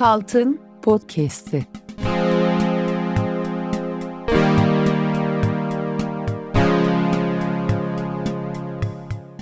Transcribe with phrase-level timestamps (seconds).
[0.00, 1.66] Destek Altın Podcast'i.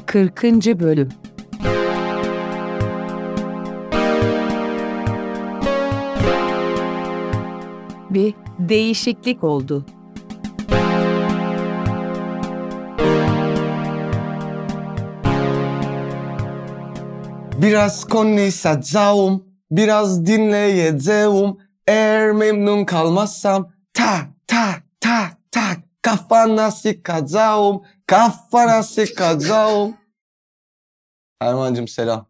[0.06, 1.08] Kırkıncı Bölüm
[8.10, 9.86] Bir değişiklik oldu.
[17.62, 21.56] Biraz konuşacağım, biraz dinleyeceğim.
[21.86, 29.96] Eğer memnun kalmazsam tak tak tak tak kafana sıkacağım, kafana sıkacağım.
[31.40, 32.26] Erman'cığım selam.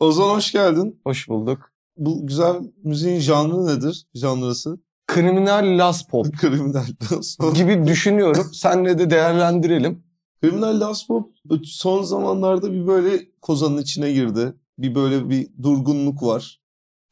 [0.00, 1.00] Ozan hoş geldin.
[1.04, 1.70] Hoş bulduk.
[1.96, 4.06] Bu güzel müziğin janrı nedir?
[4.14, 4.78] Janrısı?
[5.06, 7.56] Kriminal Las Pop Kriminal Last Pop.
[7.56, 8.50] gibi düşünüyorum.
[8.52, 10.04] Senle de değerlendirelim.
[10.40, 11.30] Kriminal Last Pop
[11.64, 14.54] son zamanlarda bir böyle kozanın içine girdi.
[14.78, 16.60] Bir böyle bir durgunluk var.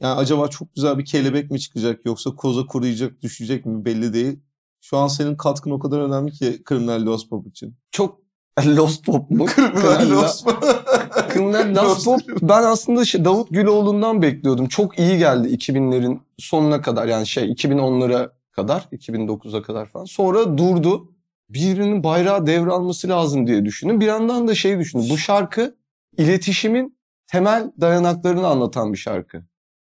[0.00, 4.40] Yani acaba çok güzel bir kelebek mi çıkacak yoksa koza kuruyacak düşecek mi belli değil.
[4.80, 7.76] Şu an senin katkın o kadar önemli ki Kriminal Last Pop için.
[7.90, 8.24] Çok
[8.66, 9.46] Lost Pop mu?
[9.46, 10.62] Kriminal Last Pop.
[11.28, 14.68] Kriminal Last Pop ben aslında şey, Davut Güloğlu'ndan bekliyordum.
[14.68, 20.04] Çok iyi geldi 2000'lerin sonuna kadar yani şey 2010'lara kadar 2009'a kadar falan.
[20.04, 21.10] Sonra durdu.
[21.48, 24.00] Birinin bayrağı devralması lazım diye düşündüm.
[24.00, 25.06] Bir yandan da şey düşündüm.
[25.10, 25.76] Bu şarkı
[26.18, 26.93] iletişimin
[27.26, 29.42] temel dayanaklarını anlatan bir şarkı.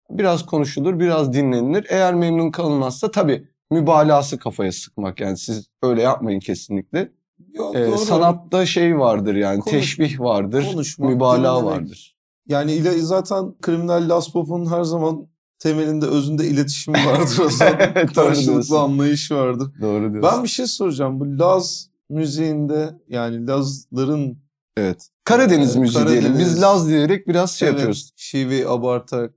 [0.10, 1.86] Biraz konuşulur, biraz dinlenilir.
[1.90, 5.20] Eğer memnun kalınmazsa tabii mübalağası kafaya sıkmak.
[5.20, 7.12] Yani siz öyle yapmayın kesinlikle.
[7.54, 7.98] Yok, Ee, doğru.
[7.98, 11.80] sanatta şey vardır yani Konuş- teşbih vardır, konuşmak, mübalağa dinlemek.
[11.82, 12.16] vardır.
[12.48, 15.28] Yani ile zaten kriminal Last Pop'un her zaman
[15.60, 17.40] temelinde özünde iletişim vardır.
[17.46, 17.78] O zaman
[18.16, 19.68] karşılıklı anlayış vardır.
[19.82, 20.32] Doğru diyorsun.
[20.36, 21.20] Ben bir şey soracağım.
[21.20, 24.38] Bu Laz müziğinde yani Lazların
[24.78, 25.10] evet.
[25.26, 26.40] Karadeniz Ee, müziği diyelim.
[26.40, 28.10] Biz Karadeniz- Laz diyerek biraz şey evet, yapıyoruz.
[28.16, 29.34] şive abartarak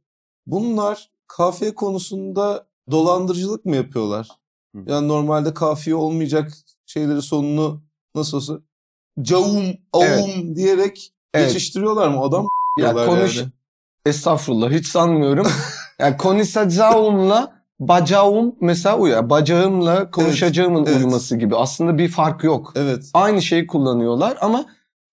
[0.47, 4.29] bunlar kafiye konusunda dolandırıcılık mı yapıyorlar?
[4.77, 4.83] Hı.
[4.87, 6.53] Yani normalde kafiye olmayacak
[6.87, 7.83] şeyleri sonunu
[8.15, 8.59] nasıl olsa
[9.23, 11.49] cavum, avum diyerek Evet.
[11.49, 12.21] geçiştiriyorlar mı?
[12.21, 12.49] Adam
[12.79, 13.49] Ya konuş yani.
[14.07, 15.47] estağfurullah hiç sanmıyorum.
[15.99, 19.31] yani konuşacağımla bacağım mesela uyuyor.
[19.31, 20.97] Bacağımla konuşacağımın evet.
[20.97, 21.57] uyuması gibi.
[21.57, 22.73] Aslında bir fark yok.
[22.77, 23.11] Evet.
[23.15, 24.67] Aynı şeyi kullanıyorlar ama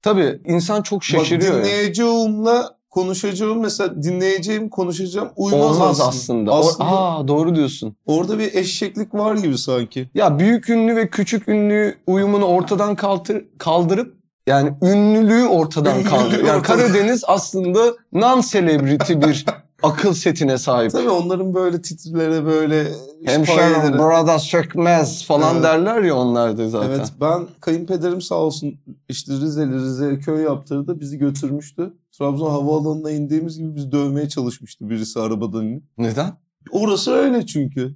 [0.06, 1.54] tabii insan çok şaşırıyor.
[1.56, 2.56] Bak, dinleyeceğimle
[2.90, 6.08] konuşacağım mesela dinleyeceğim konuşacağım uymaz Olmaz aslında.
[6.08, 6.54] aslında.
[6.54, 7.96] Aslında aa doğru diyorsun.
[8.06, 10.10] orada bir eşeklik var gibi sanki.
[10.16, 14.16] Ya büyük ünlü ve küçük ünlü uyumunu ortadan kaldır, kaldırıp
[14.48, 16.48] yani ünlülüğü ortadan kaldırıyor.
[16.48, 17.80] Yani Karadeniz aslında
[18.14, 19.46] non-celebrity bir
[19.86, 20.92] akıl setine sahip.
[20.92, 22.88] Tabii onların böyle titrilere böyle
[23.26, 25.64] Hemşerim şifayeleri- burada sökmez falan Evet.
[25.64, 26.90] derler ya onlar da zaten.
[26.90, 28.76] Evet ben kayınpederim sağ olsun
[29.10, 31.94] işte Rizeli Rize'ye köy yaptırdı bizi götürmüştü.
[32.18, 35.84] Trabzon havaalanına indiğimiz gibi biz dövmeye çalışmıştı birisi arabadan inip.
[35.98, 36.34] Neden?
[36.72, 37.96] Orası öyle çünkü.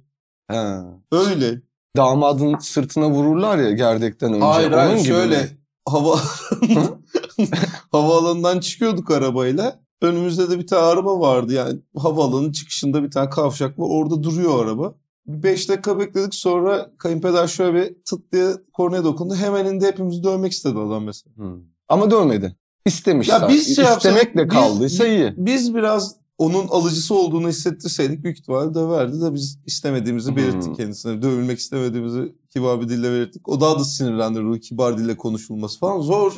[0.50, 0.84] Ha.
[1.12, 1.62] Öyle.
[1.96, 4.44] Damadın sırtına vururlar ya gerdekten önce.
[4.44, 5.48] Hayır Onun hayır gibi şöyle mi?
[5.88, 6.16] hava
[7.92, 9.80] havaalanından çıkıyorduk arabayla.
[10.02, 14.64] Önümüzde de bir tane araba vardı yani havaalanının çıkışında bir tane kavşak var orada duruyor
[14.64, 14.94] araba.
[15.26, 19.34] Bir beş dakika bekledik sonra kayınpeder şöyle bir tıt diye kornaya dokundu.
[19.34, 21.36] Hemen indi hepimizi dövmek istedi adam mesela.
[21.36, 21.60] Hmm.
[21.88, 22.56] Ama dövmedi.
[22.86, 23.54] İstemiş Ya zaten.
[23.56, 25.34] biz şey yapsak- İstemekle biz- kaldıysa iyi.
[25.36, 30.74] Biz biraz onun alıcısı olduğunu hissettirseydik büyük ihtimalle döverdi de biz istemediğimizi belirttik Hmm.
[30.74, 31.22] kendisine.
[31.22, 33.48] Dövülmek istemediğimizi kibar bir dille belirttik.
[33.48, 36.32] O daha da sinirlendi kibar dille konuşulması falan zor.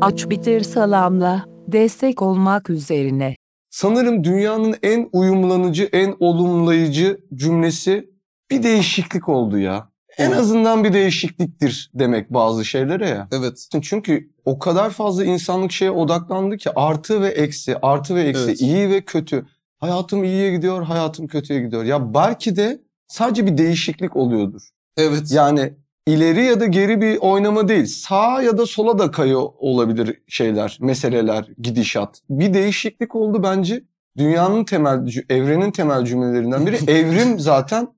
[0.00, 3.36] Aç bitir salamla destek olmak üzerine.
[3.70, 8.10] Sanırım dünyanın en uyumlanıcı, en olumlayıcı cümlesi
[8.50, 9.90] bir değişiklik oldu ya.
[10.18, 13.28] En azından bir değişikliktir demek bazı şeylere ya.
[13.32, 13.68] Evet.
[13.82, 18.60] Çünkü o kadar fazla insanlık şeye odaklandı ki artı ve eksi, artı ve eksi, Evet.
[18.60, 19.46] iyi ve kötü.
[19.78, 21.84] Hayatım iyiye gidiyor, hayatım kötüye gidiyor.
[21.84, 24.62] Ya belki de sadece bir değişiklik oluyordur.
[24.96, 25.32] Evet.
[25.32, 25.72] Yani
[26.10, 27.86] ileri ya da geri bir oynama değil.
[27.86, 32.20] Sağa ya da sola da kayıyor olabilir şeyler, meseleler, gidişat.
[32.30, 33.82] Bir değişiklik oldu bence.
[34.18, 36.76] Dünyanın temel, evrenin temel cümlelerinden biri.
[36.90, 37.88] Evrim zaten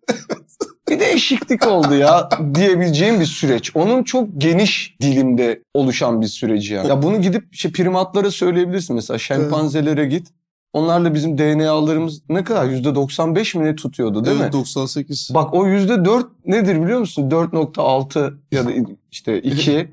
[0.89, 3.77] bir değişiklik oldu ya diyebileceğim bir süreç.
[3.77, 6.89] Onun çok geniş dilimde oluşan bir süreci yani.
[6.89, 10.29] Ya bunu gidip işte primatlara söyleyebilirsin mesela şempanzelere git.
[10.73, 12.65] Onlarla bizim DNA'larımız ne kadar?
[12.67, 14.43] %95 mi ne tutuyordu değil mi?
[14.43, 15.31] evet 98.
[15.35, 17.31] Bak o yüzde dört nedir biliyor musun?
[17.31, 18.71] 4.6 ya da
[19.13, 19.91] işte 2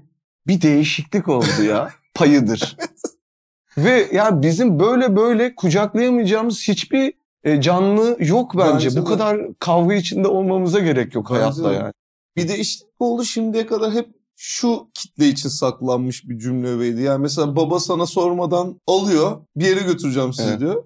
[0.48, 1.90] bir değişiklik oldu ya.
[2.14, 2.78] Payıdır.
[3.78, 8.74] Ve yani bizim böyle böyle kucaklayamayacağımız hiçbir e, canlı yok bence.
[8.88, 9.10] Bence Bu de.
[9.10, 11.74] kadar kavga içinde olmamıza gerek yok Bence hayatta de.
[11.74, 11.94] yani.
[12.36, 14.10] Bir değişiklik oldu şimdiye kadar hep
[14.42, 17.02] şu kitle için saklanmış bir cümle öğeydi.
[17.02, 20.60] Yani mesela baba sana sormadan alıyor bir yere götüreceğim sizi Evet.
[20.60, 20.84] diyor.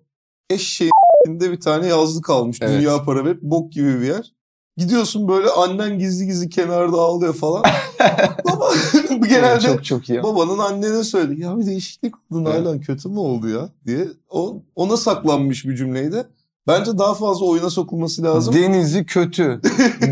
[0.50, 0.92] Eşeğin
[1.28, 2.80] de bir tane yazlık almış Evet.
[2.82, 4.34] dünya para verip bok gibi bir yer.
[4.78, 7.64] Gidiyorsun böyle annen gizli gizli kenarda ağlıyor falan.
[8.46, 8.70] Baba
[9.12, 10.24] bu genelde çok çok iyi.
[10.24, 11.42] babanın annene söyledi.
[11.42, 12.62] Ya bir değişiklik oldu Evet.
[12.66, 14.08] Nalan kötü mü oldu ya diye.
[14.30, 16.28] O, ona saklanmış bir cümleydi.
[16.68, 18.54] Bence daha fazla oyuna sokulması lazım.
[18.56, 19.62] Denizi kötü.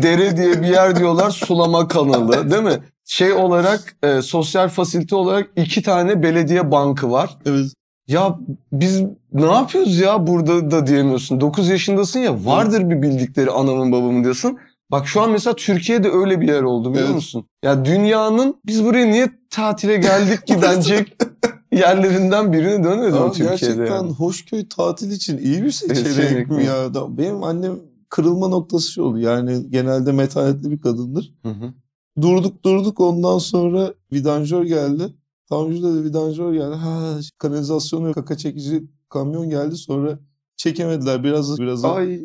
[0.02, 2.82] Dere diye bir yer diyorlar sulama kanalı değil mi?
[3.12, 7.38] Şey olarak e, sosyal fasilite olarak iki tane belediye bankı var.
[7.46, 7.66] evet.
[8.08, 8.38] Ya
[8.72, 11.40] biz ne yapıyoruz ya burada da diyemiyorsun.
[11.40, 14.58] 9 yaşındasın ya vardır bir bildikleri anamın babamın diyorsun.
[14.90, 17.14] Bak şu an mesela Türkiye'de öyle bir yer oldu biliyor Evet.
[17.14, 17.44] musun?
[17.64, 21.16] Ya dünyanın biz buraya niye tatile geldik ki denecek
[21.72, 24.10] yerlerinden birine dönmedi Ama Türkiye'de gerçekten yani?
[24.12, 26.64] Hoşköy tatil için iyi bir seçenek mi?
[26.64, 26.94] ya?
[26.94, 27.72] Da- Benim annem
[28.08, 29.18] kırılma noktası şu oldu.
[29.18, 31.32] Yani genelde metanetli bir kadındır.
[31.42, 31.72] Hı hı.
[32.20, 35.14] Durduk durduk ondan sonra vidanjör geldi.
[35.48, 36.74] Tanju dedi vidanjör geldi.
[36.74, 40.18] Ha kanalizasyonu kaka çekici kamyon geldi sonra
[40.56, 42.20] çekemediler biraz biraz Ay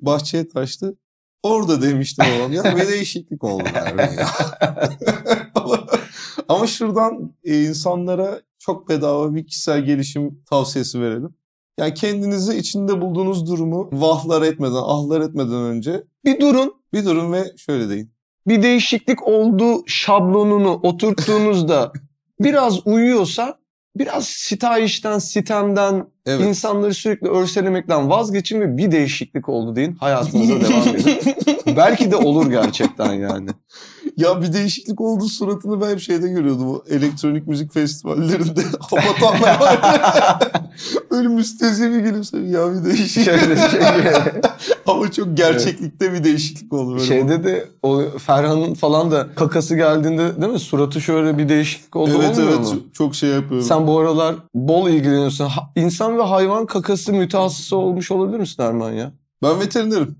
[0.00, 0.96] bahçeye taştı.
[1.42, 4.26] Orada demiştim babam ya bir değişiklik oldu ya.
[5.54, 5.86] ama,
[6.48, 11.34] ama şuradan e, insanlara çok bedava bir kişisel gelişim tavsiyesi verelim.
[11.78, 17.52] Yani kendinizi içinde bulduğunuz durumu vahlar etmeden, ahlar etmeden önce bir durun bir durun ve
[17.56, 18.12] şöyle deyin.
[18.46, 21.92] Bir değişiklik oldu şablonunu oturttuğunuzda
[22.40, 23.58] biraz uyuyorsa
[23.96, 26.46] biraz sitayişten, sitemden, Evet.
[26.46, 29.92] insanları sürekli örselemekten vazgeçin ve bir değişiklik oldu deyin.
[29.92, 31.16] Hayatınıza devam edin.
[31.76, 33.50] Belki de olur gerçekten yani.
[34.16, 36.68] Ya bir değişiklik oldu suratını ben hep şeyde görüyordum.
[36.68, 39.80] O elektronik müzik festivallerinde hapatanlar var.
[41.10, 42.38] Öyle müstehzi bir gülümse.
[42.38, 43.24] Ya bir değişiklik.
[43.24, 43.80] Şöyle şey.
[44.86, 46.92] Ama çok gerçeklikte bir değişiklik oldu.
[46.94, 50.58] Böyle Şeyde de o Ferhan'ın falan da kakası geldiğinde değil mi?
[50.58, 52.80] Suratı şöyle bir değişiklik oldu evet olmuyor evet mu?
[52.92, 53.66] çok şey yapıyorum.
[53.66, 55.44] Sen bu aralar bol ilgileniyorsun.
[55.46, 59.12] Ha- İnsan ve hayvan kakası mütehassısı olmuş olabilir misin Erman ya?
[59.42, 60.16] Ben veterinerim.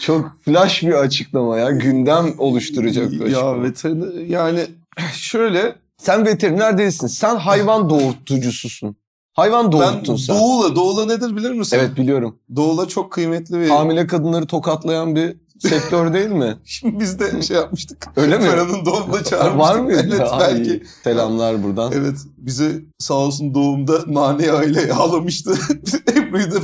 [0.00, 1.70] Çok flash bir açıklama ya.
[1.70, 3.56] Gündem oluşturacak bir açıklama.
[3.56, 4.66] Ya veteriner yani
[5.12, 7.06] şöyle Sen veteriner değilsin.
[7.06, 8.96] Sen hayvan doğurtucususun.
[9.32, 10.36] Hayvan ben doğurttun sen.
[10.36, 11.76] Doğula, Doğula nedir bilir misin?
[11.80, 12.38] Evet biliyorum.
[12.56, 13.68] Doğula çok kıymetli bir...
[13.68, 16.56] Hamile kadınları tokatlayan bir sektör değil mi?
[16.64, 18.06] Şimdi biz de şey yapmıştık.
[18.16, 18.44] Öyle mi?
[18.44, 19.58] Ferhan'ın doğumuna çağırmıştık.
[19.58, 20.06] Var mıydı?
[20.08, 20.82] Evet Ay, belki.
[21.04, 21.92] Selamlar buradan.
[21.94, 25.50] Evet bize sağ olsun doğumda nane yağıyla yağlamıştı.
[26.16, 26.58] Ebru'yu da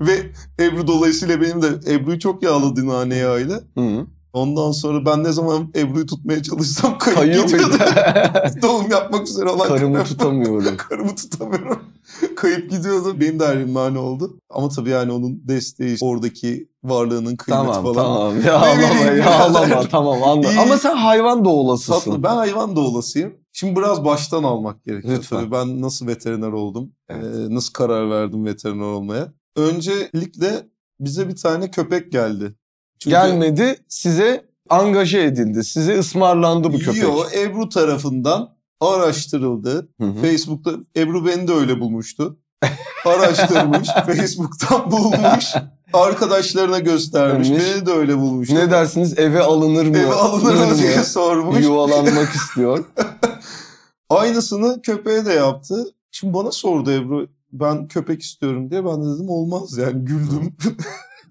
[0.00, 3.60] ve Ebru dolayısıyla benim de Ebru'yu çok yağladı nane yağıyla.
[3.78, 4.06] Hı.
[4.32, 7.74] Ondan sonra ben ne zaman Ebru'yu tutmaya çalışsam kayıp Kayıyor gidiyordu.
[8.62, 10.76] Doğum yapmak üzere olan Karımı karım- tutamıyorum.
[10.88, 11.82] Karımı tutamıyorum.
[12.36, 13.20] Kayıp gidiyordu.
[13.20, 14.38] Benim de halim nane oldu.
[14.50, 17.94] Ama tabii yani onun desteği, oradaki varlığının kıymeti Tamam falan.
[17.94, 18.40] tamam.
[18.46, 19.88] Yağlama bileyim yağlama birader.
[19.90, 20.58] tamam anladım.
[20.58, 21.92] Ama sen hayvan doğulasısın.
[21.92, 22.22] Tatlı.
[22.22, 23.34] Ben hayvan doğulasıyım.
[23.52, 25.18] Şimdi biraz baştan almak gerekiyor.
[25.18, 25.36] Lütfen.
[25.38, 26.92] Tabii ben nasıl veteriner oldum?
[27.08, 27.24] Evet.
[27.24, 29.32] Ee, nasıl karar verdim veteriner olmaya?
[29.56, 30.66] Öncelikle
[31.00, 32.54] bize bir tane köpek geldi.
[33.02, 35.64] Çünkü Gelmedi size angaje edildi.
[35.64, 37.02] Size ısmarlandı bu köpek.
[37.02, 39.88] Yo, Ebru tarafından araştırıldı.
[40.00, 40.14] Hı hı.
[40.22, 42.38] Facebook'ta Ebru beni de öyle bulmuştu.
[43.06, 45.54] Araştırmış, Facebook'tan bulmuş,
[45.92, 47.62] arkadaşlarına göstermiş, Demiş.
[47.76, 48.54] beni de öyle bulmuştu.
[48.54, 49.98] Ne dersiniz eve alınır mı?
[49.98, 51.64] Eve alınır mı diye sormuş.
[51.64, 52.84] Yuvalanmak istiyor.
[54.10, 55.84] Aynısını köpeğe de yaptı.
[56.10, 58.84] Şimdi bana sordu Ebru ben köpek istiyorum diye.
[58.84, 60.56] Ben de dedim olmaz yani güldüm.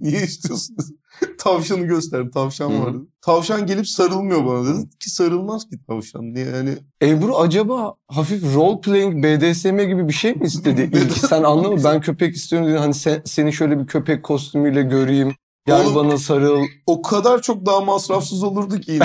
[0.01, 0.75] Niye istiyorsun?
[1.37, 2.31] Tavşanı gösterdim.
[2.31, 2.81] Tavşan Hı hı.
[2.81, 2.97] vardı.
[3.21, 4.89] Tavşan gelip sarılmıyor bana dedim.
[4.99, 6.33] Ki sarılmaz ki tavşan.
[6.33, 10.81] Niye yani Ebru acaba hafif role playing BDSM gibi bir şey mi istedi?
[10.93, 11.83] İlk sen anlamadın.
[11.83, 12.77] Ben köpek istiyorum dedi.
[12.77, 15.35] Hani sen, seni şöyle bir köpek kostümüyle göreyim.
[15.67, 16.61] Gel Oğlum- bana sarıl.
[16.87, 18.99] o kadar çok daha masrafsız olurdu ki.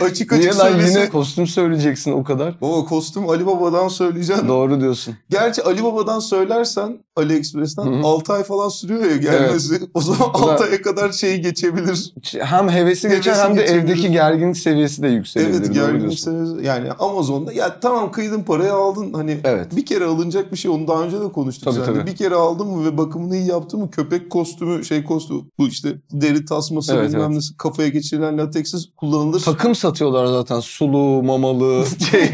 [0.00, 0.90] açık açık Niye lan söylesem.
[1.02, 2.60] yine kostüm söyleyeceksin o kadar?
[2.60, 4.48] Baba kostüm Ali Baba'dan söyleyeceğim.
[4.48, 5.14] Doğru diyorsun.
[5.30, 8.06] Gerçi Ali Baba'dan söylersen AliExpress'ten Hı hı.
[8.06, 9.80] 6 ay falan sürüyor ya gelmesi.
[9.94, 12.14] O zaman Bu da- 6 aya kadar şey geçebilir.
[12.40, 13.82] Hem hevesi geçer Hevesi hem de geçebilir.
[13.84, 15.58] evdeki gerginlik seviyesi de yükselebilir.
[15.58, 19.76] Evet gerginlik seviyesi- yani Amazon'da ya tamam kıydın parayı aldın hani Evet.
[19.76, 22.00] bir kere alınacak bir şey onu daha önce de konuştuk Tabii, seninle.
[22.00, 22.10] tabii.
[22.10, 25.13] Bir kere aldın mı ve bakımını iyi yaptın mı köpek kostümü şey kostümü
[25.58, 27.34] bu işte deri tasması Evet, bilmem evet.
[27.36, 29.40] nesi kafaya geçirilen lateksiz kullanılır.
[29.40, 30.60] Takım satıyorlar zaten.
[30.60, 31.84] Sulu, mamalı.
[32.10, 32.30] Şey,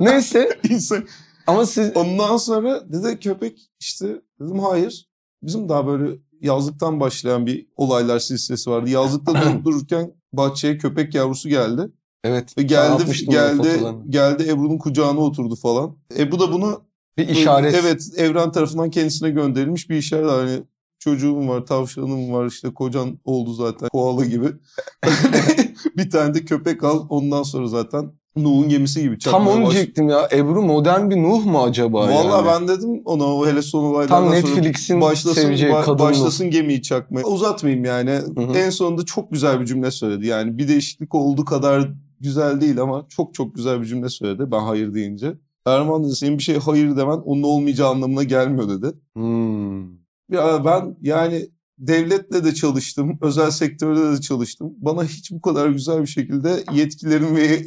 [0.00, 0.58] Neyse.
[0.70, 1.06] İnsan-
[1.46, 1.92] Ama siz...
[1.96, 5.08] Ondan sonra dedi köpek işte dedim hayır.
[5.42, 8.90] Bizim daha böyle yazlıktan başlayan bir olaylar silsilesi vardı.
[8.90, 11.90] Yazlıkta durup dururken bahçeye köpek yavrusu geldi.
[12.24, 12.58] Evet.
[12.58, 13.68] Ve geldi geldi
[14.08, 15.96] geldi Ebru'nun kucağına oturdu falan.
[16.18, 16.82] Ebru da bunu
[17.18, 17.74] Bir işaret.
[17.74, 20.30] Evet evren tarafından kendisine gönderilmiş bir işaret.
[20.30, 20.62] Hani
[20.98, 24.46] çocuğum var, tavşanım var, işte kocan oldu zaten koala gibi.
[25.96, 29.72] bir tane de köpek al ondan sonra zaten Nuh'un gemisi gibi Tam çakmaya onu baş-
[29.74, 30.28] diyecektim ya.
[30.32, 32.46] Ebru modern bir Nuh mu acaba Vallahi yani?
[32.46, 35.98] ben dedim ona o hele son olaylardan Tam sonra Netflix'in başlasın, seveceği ba- Nuh.
[35.98, 37.22] başlasın gemiyi çakmaya.
[37.26, 38.10] Uzatmayayım yani.
[38.10, 38.40] hı.
[38.56, 40.26] En sonunda çok güzel bir cümle söyledi.
[40.26, 41.88] Yani bir değişiklik olduğu kadar
[42.20, 45.34] güzel değil ama çok çok güzel bir cümle söyledi ben hayır deyince.
[45.66, 48.86] Erman dedi senin bir şey hayır demen onun olmayacağı anlamına gelmiyor dedi.
[49.14, 50.07] Hmm.
[50.30, 54.74] Ya ben yani devletle de çalıştım, özel sektörde de çalıştım.
[54.76, 57.42] Bana hiç bu kadar güzel bir şekilde yetkilerim ve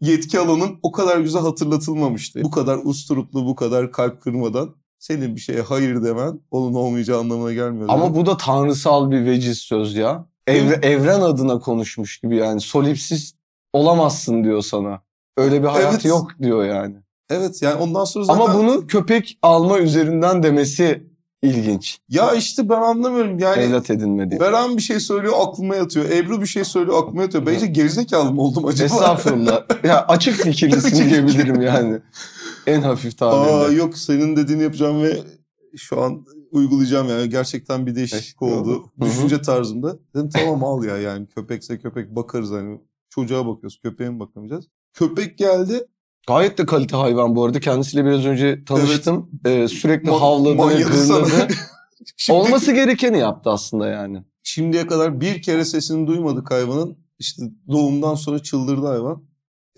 [0.00, 2.42] yetki alanım o kadar güzel hatırlatılmamıştı.
[2.42, 7.52] Bu kadar usturuplu, bu kadar kalp kırmadan senin bir şeye hayır demen onun olmayacağı anlamına
[7.52, 7.88] gelmiyor.
[7.88, 10.26] Ama bu da tanrısal bir veciz söz ya.
[10.46, 12.60] Evre- evren adına konuşmuş gibi yani.
[12.60, 13.34] Solipsiz
[13.72, 15.02] olamazsın diyor sana.
[15.36, 16.04] Öyle bir hayat Evet.
[16.04, 16.96] yok diyor yani.
[17.30, 18.40] Evet yani ondan sonra zaten...
[18.40, 21.11] Ama bunu köpek alma üzerinden demesi
[21.42, 21.98] ilginç.
[22.08, 23.60] Ya işte ben anlamıyorum yani...
[23.60, 24.40] Evlat edinme diye.
[24.40, 26.10] Beren bir şey söylüyor aklıma yatıyor.
[26.10, 27.46] Ebru bir şey söylüyor aklıma yatıyor.
[27.46, 28.84] Bence gerizekalı mı oldum acaba?
[28.94, 29.84] Estağfurullah.
[29.84, 31.98] ya açık fikirlisin diyebilirim yani.
[32.66, 33.54] En hafif tabirle.
[33.54, 35.18] Aa yok senin dediğini yapacağım ve
[35.76, 38.84] şu an uygulayacağım yani gerçekten bir değişiklik oldu.
[38.98, 39.04] Hı.
[39.04, 39.96] Düşünce tarzımda.
[40.14, 42.80] Dedim tamam al ya yani köpekse köpek bakarız hani
[43.10, 44.68] çocuğa bakıyoruz köpeğe mi bakamayacağız.
[44.92, 45.86] Köpek geldi.
[46.26, 47.60] Gayet de kalite hayvan bu arada.
[47.60, 49.30] Kendisiyle biraz önce tanıştım.
[49.44, 51.48] Ee, sürekli Ma- havladı ve gırladı.
[52.16, 54.24] Şimdi, Olması gerekeni yaptı aslında yani.
[54.42, 56.98] Şimdiye kadar bir kere sesini duymadık hayvanın.
[57.18, 59.24] İşte doğumdan sonra çıldırdı hayvan.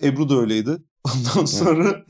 [0.03, 0.71] Ebru da öyleydi.
[1.05, 2.05] Ondan sonra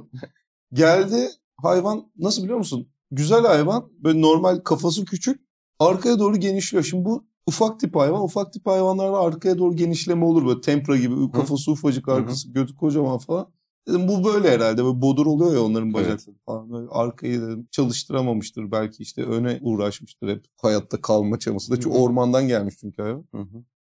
[0.72, 2.88] geldi hayvan nasıl biliyor musun?
[3.10, 5.40] Güzel hayvan böyle normal kafası küçük
[5.78, 6.84] arkaya doğru genişliyor.
[6.84, 8.22] Şimdi bu ufak tip hayvan.
[8.22, 12.12] Ufak tip hayvanlarda arkaya doğru genişleme olur böyle tempra gibi kafası ufacık hı.
[12.12, 13.48] arkası götü kocaman falan.
[13.88, 15.94] Dedim bu böyle herhalde böyle bodur oluyor ya onların Evet.
[15.94, 16.72] bacakları falan.
[16.72, 21.76] Böyle arkayı dedim çalıştıramamıştır belki işte öne uğraşmıştır hep hayatta kalma çaması da.
[21.76, 21.98] Çünkü Hı hı.
[22.02, 23.24] ormandan gelmiş çünkü hayvan.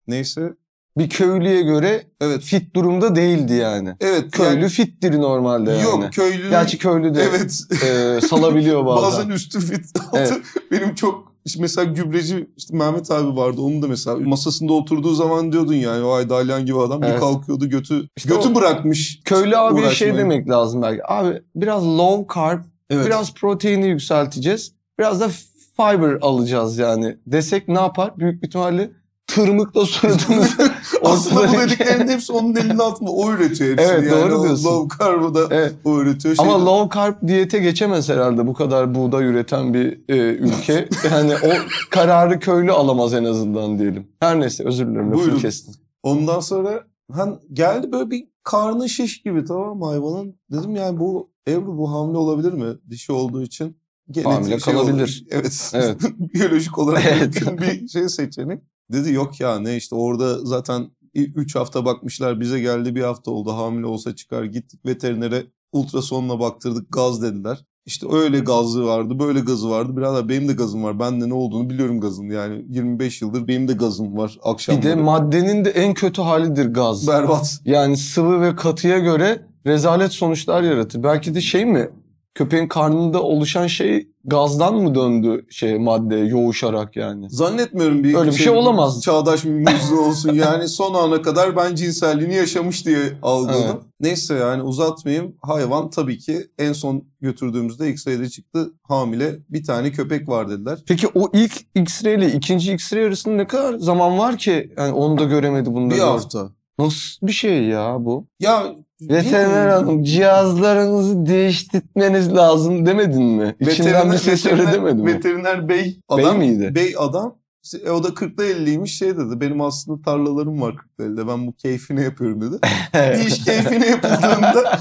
[0.08, 0.54] Neyse
[0.98, 3.96] Bir köylüye göre evet fit durumda değildi yani.
[4.00, 5.84] evet Köylü yani- fittir normalde yani.
[5.84, 9.04] yok köylü Gerçi köylü de evet e, salabiliyor bazen.
[9.04, 9.86] bazen üstü fit.
[10.14, 10.34] Evet.
[10.72, 15.52] Benim çok işte mesela gübreci işte Mehmet abi vardı onun da mesela masasında oturduğu zaman
[15.52, 17.20] diyordun yani vay dalyan gibi adam bir Evet.
[17.20, 19.20] kalkıyordu götü İşte götü o- bırakmış.
[19.26, 21.02] Köylü abiye şey demek lazım belki.
[21.12, 23.06] Abi biraz low carb, Evet.
[23.06, 24.74] biraz proteini yükselteceğiz.
[25.00, 25.30] Biraz da
[25.78, 27.18] fiber alacağız yani.
[27.28, 28.20] Desek ne yapar?
[28.20, 28.92] Büyük bir ihtimalle
[29.28, 30.48] tırmıkla suratını
[31.04, 34.22] Aslında bu dediklerinin hepsi onun elinin altında o üretiyor hepsini Evet, yani.
[34.32, 34.66] doğru diyorsun.
[34.70, 35.74] Low carb'ı da Evet.
[35.86, 36.36] o üretiyor.
[36.36, 40.90] Şey Ama de- low carb diyete geçemez herhalde bu kadar buğday üreten bir e, ülke.
[41.12, 41.50] Yani o
[41.92, 44.08] kararı köylü alamaz en azından diyelim.
[44.20, 45.74] Her neyse özür dilerim lafını kestim.
[46.04, 50.36] Ondan sonra hani geldi böyle bir karnı şiş gibi tamam hayvanın.
[50.52, 52.66] Dedim yani bu Ebru bu hamile olabilir mi?
[52.90, 53.78] Dişi olduğu için.
[54.12, 54.94] Genetik Hamile şey kalabilir.
[54.94, 55.40] olur.
[55.40, 55.72] Evet.
[55.74, 55.98] Evet.
[56.34, 57.36] Biyolojik olarak Evet.
[57.62, 58.64] bir şey seçenek.
[58.92, 63.52] Dedi yok ya ne işte orada zaten 3 hafta bakmışlar bize geldi bir hafta oldu
[63.52, 67.66] hamile olsa çıkar gittik veterinere ultrasonla baktırdık gaz dediler.
[67.86, 71.34] İşte öyle gazı vardı böyle gazı vardı birader benim de gazım var ben de ne
[71.34, 74.84] olduğunu biliyorum gazın yani 25 yıldır benim de gazım var Bir akşamları.
[74.86, 77.08] de maddenin de en kötü halidir gaz.
[77.08, 77.60] Berbat.
[77.66, 81.04] Yani sıvı ve katıya göre rezalet sonuçlar yaratır.
[81.04, 81.90] Belki de şey mi?
[82.36, 87.30] Köpeğin karnında oluşan şey gazdan mı döndü şey madde yoğuşarak yani?
[87.30, 89.02] Zannetmiyorum bir, Öyle bir şey olamaz.
[89.02, 90.34] Çağdaş mucize olsun.
[90.34, 93.64] Yani son ana kadar ben cinselliğini yaşamış diye algıladım.
[93.66, 93.84] Evet.
[94.00, 95.36] Neyse yani uzatmayayım.
[95.42, 98.72] Hayvan tabii ki en son götürdüğümüzde X-ray'de çıktı.
[98.84, 100.80] Hamile bir tane köpek var dediler.
[100.88, 104.74] Peki o ilk X-ray ile ikinci X-ray arasında ne kadar zaman var ki?
[104.78, 106.50] Yani onu da göremedi bunu da Bir hafta.
[106.80, 108.28] Nasıl bir şey ya bu?
[108.40, 109.88] Ya Veteriner bilmiyorum.
[109.88, 113.56] hanım cihazlarınızı değiştirmeniz lazım demedin mi?
[113.60, 115.14] İçinden bir ses öyle demedi mi?
[115.14, 116.38] Veteriner bey adam.
[116.38, 116.76] miydi?
[116.76, 117.38] Bey adam.
[117.86, 119.42] E, O da 40'lı 50'liymiş şey dedi.
[119.42, 121.28] Benim aslında tarlalarım var 40'lı 50'de.
[121.28, 122.56] Ben bu keyfine yapıyorum dedi.
[122.94, 124.80] bir iş keyfine yapıldığında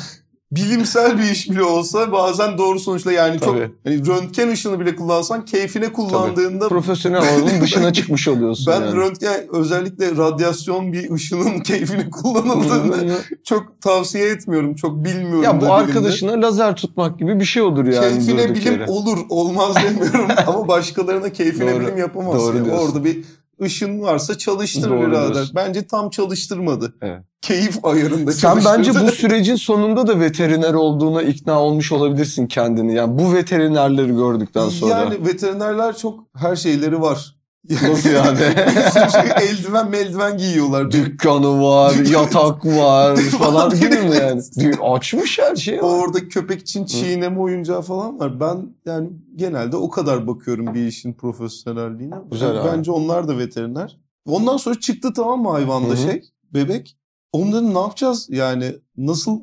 [0.57, 3.71] bilimsel bir iş bile olsa bazen doğru sonuçla yani çok Tabii.
[3.85, 8.97] hani röntgen ışını bile kullansan keyfine kullandığında Profesyonel alanın dışına çıkmış oluyorsun ben yani.
[8.97, 14.75] röntgen özellikle radyasyon bir ışının keyfine kullanıldığını çok tavsiye etmiyorum.
[14.75, 15.73] Çok bilmiyorum ya bu bilimde.
[15.73, 18.09] arkadaşına lazer tutmak gibi bir şey olur yani.
[18.09, 18.87] Keyfine bilim yere.
[18.91, 22.41] olur olmaz demiyorum ama başkalarına keyfine Doğru, bilim yapamaz.
[22.41, 22.65] doğru ya.
[22.65, 22.87] diyorsun.
[22.87, 23.25] Orada bir
[23.63, 25.51] ışın varsa çalıştır Doğru birader.
[25.55, 26.95] Bence tam çalıştırmadı.
[27.03, 27.23] Evet.
[27.43, 28.79] Keyif ayarında Sen çalıştırdı.
[28.79, 32.95] bence bu sürecin sonunda da veteriner olduğuna ikna olmuş olabilirsin kendini.
[32.95, 34.93] Yani bu veterinerleri gördükten sonra.
[34.93, 37.37] Yani veterinerler çok her şeyleri var.
[37.71, 38.39] Nasıl yani?
[39.43, 40.91] Eldiven meldiven giyiyorlar.
[40.91, 44.43] Dükkanı var, yatak var falan gibi mi yani?
[44.83, 45.81] Açmış her şeyi.
[45.83, 48.41] Orada köpek için çiğneme oyuncağı falan var.
[48.41, 52.15] Ben yani genelde o kadar bakıyorum bir işin profesyonelliğine.
[52.31, 52.69] Güzel abi.
[52.69, 53.99] Bence onlar da veteriner.
[54.27, 55.97] Ondan sonra çıktı tamam mı hayvanda Hı hı.
[55.97, 56.23] şey
[56.55, 56.97] bebek.
[57.35, 59.41] Dedim ne yapacağız yani nasıl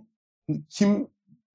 [0.70, 1.08] kim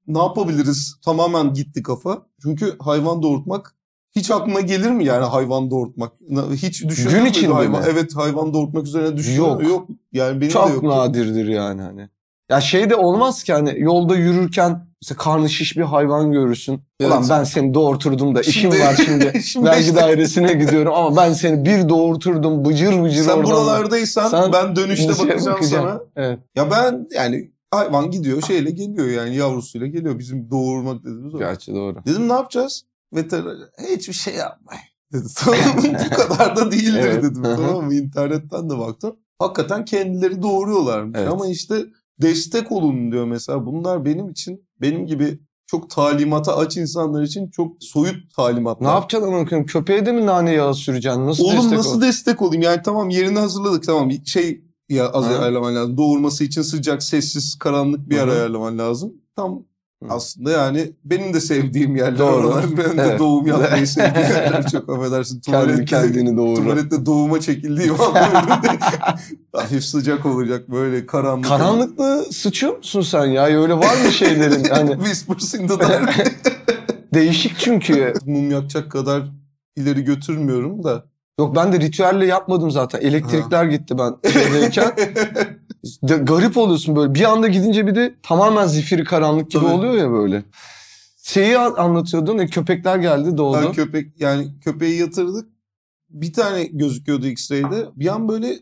[0.07, 2.27] ne yapabiliriz tamamen gitti kafa.
[2.43, 3.76] Çünkü hayvan doğurtmak
[4.17, 6.13] hiç aklına gelir mi yani hayvan doğurtmak?
[6.53, 7.81] Hiç düşündün Gün içinde hayvan?
[7.81, 7.87] mi?
[7.91, 9.63] Evet hayvan doğurtmak üzerine düşünüyor Yok.
[9.63, 9.89] Yok.
[10.13, 10.83] Yani benim de Çok yok.
[10.83, 12.09] nadirdir yani hani.
[12.51, 16.81] Ya şey de olmaz ki hani yolda yürürken mesela karnı şiş bir hayvan görürsün.
[17.03, 17.31] Ulan Evet.
[17.31, 19.41] ben seni doğurturdum da işim Şimdi- var şimdi.
[19.45, 23.45] Şimdi Vergi işte- dairesine gidiyorum ama ben seni bir doğurturdum bıcır bıcır Sen oradan.
[23.45, 25.61] buralardaysan Sen ben dönüşte bakacağım bakacağım.
[25.89, 26.01] sana.
[26.17, 26.39] Evet.
[26.57, 30.19] Ya ben yani hayvan gidiyor şeyle geliyor yani yavrusuyla geliyor.
[30.19, 31.39] Bizim doğurmak dediğimiz o.
[31.39, 31.97] Gerçi doğru.
[32.07, 32.83] Dedim ne yapacağız?
[33.15, 33.57] Veteriner
[33.97, 34.83] hiçbir şey yapmayın
[35.13, 35.27] dedi.
[35.37, 35.61] Tamam?
[36.11, 37.23] Bu kadar da değildir Evet.
[37.23, 37.43] dedim.
[37.43, 37.95] Tamam mı?
[37.95, 39.17] İnternetten de baktım.
[39.39, 41.19] Hakikaten kendileri doğuruyorlarmış.
[41.19, 41.33] Evet.
[41.33, 41.85] Ama işte
[42.23, 43.67] destek olun diyor mesela.
[43.67, 48.89] Bunlar benim için benim gibi çok talimata aç insanlar için çok soyut talimatlar.
[48.89, 49.67] Ne yapacaksın amına koyayım?
[49.67, 51.27] Köpeğe de mi nane yağı süreceksin?
[51.27, 52.63] Nasıl Oğlum destek nasıl ol- destek olayım?
[52.63, 55.29] Yani tamam yerini hazırladık tamam şey ya az Hı.
[55.39, 55.97] ayarlaman lazım.
[55.97, 59.13] Doğurması için sıcak, sessiz, karanlık bir yer ayarlaman lazım.
[59.37, 59.63] Tam
[60.03, 60.09] Hı.
[60.11, 62.47] aslında yani benim de sevdiğim yerler Doğru.
[62.47, 62.65] oralar.
[62.79, 63.19] Benim de Evet.
[63.19, 65.41] doğum yapmayı sevdiğim yerler çok affedersin.
[65.41, 66.63] Kendi Tuvalette, kendini doğurur.
[66.63, 68.15] tuvalette doğuma çekildiğim an
[69.53, 71.45] hafif sıcak olacak böyle karanlık.
[71.45, 73.45] Karanlıkta sıçıyor musun sen ya?
[73.45, 74.65] Öyle var mı şeylerin?
[74.65, 76.37] Hani Whispers in the dark.
[77.15, 78.15] değişik çünkü.
[78.27, 79.23] Mum yakacak kadar
[79.77, 81.05] ileri götürmüyorum da.
[81.41, 83.01] Yok ben de ritüelle yapmadım zaten.
[83.01, 84.93] Elektrikler gitti ben şeydeyken.
[86.03, 87.15] De- garip oluyorsun böyle.
[87.15, 89.73] Bir anda gidince bir de tamamen zifiri karanlık gibi Tabii.
[89.75, 90.45] oluyor ya böyle.
[91.23, 92.39] Şeyi an- anlatıyordun.
[92.39, 93.59] E, köpekler geldi doğdu.
[93.67, 95.49] Ben köpek yani köpeği yatırdık.
[96.11, 97.87] Bir tane gözüküyordu X-ray'de.
[97.97, 98.59] Bir an böyle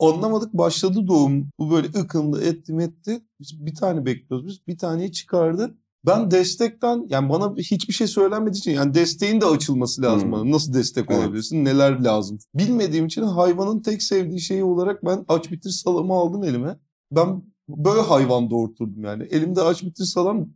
[0.00, 1.50] anlamadık başladı doğum.
[1.58, 3.20] Bu böyle ıkındı etti metti.
[3.40, 4.66] Biz bir tane bekliyoruz biz.
[4.66, 5.74] Bir taneyi çıkardı.
[6.08, 10.32] Ben destekten yani bana hiçbir şey söylenmediği için yani desteğin de açılması lazım Hmm.
[10.32, 10.50] bana.
[10.50, 11.20] Nasıl destek Evet.
[11.20, 11.64] olabilirsin?
[11.64, 12.38] Neler lazım?
[12.54, 16.76] Bilmediğim için hayvanın tek sevdiği şeyi olarak ben aç bitir salamı aldım elime.
[17.12, 19.22] Ben böyle hayvan doğurturdum yani.
[19.30, 20.46] Elimde aç bitir salam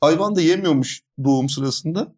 [0.00, 2.12] hayvan da yemiyormuş doğum sırasında.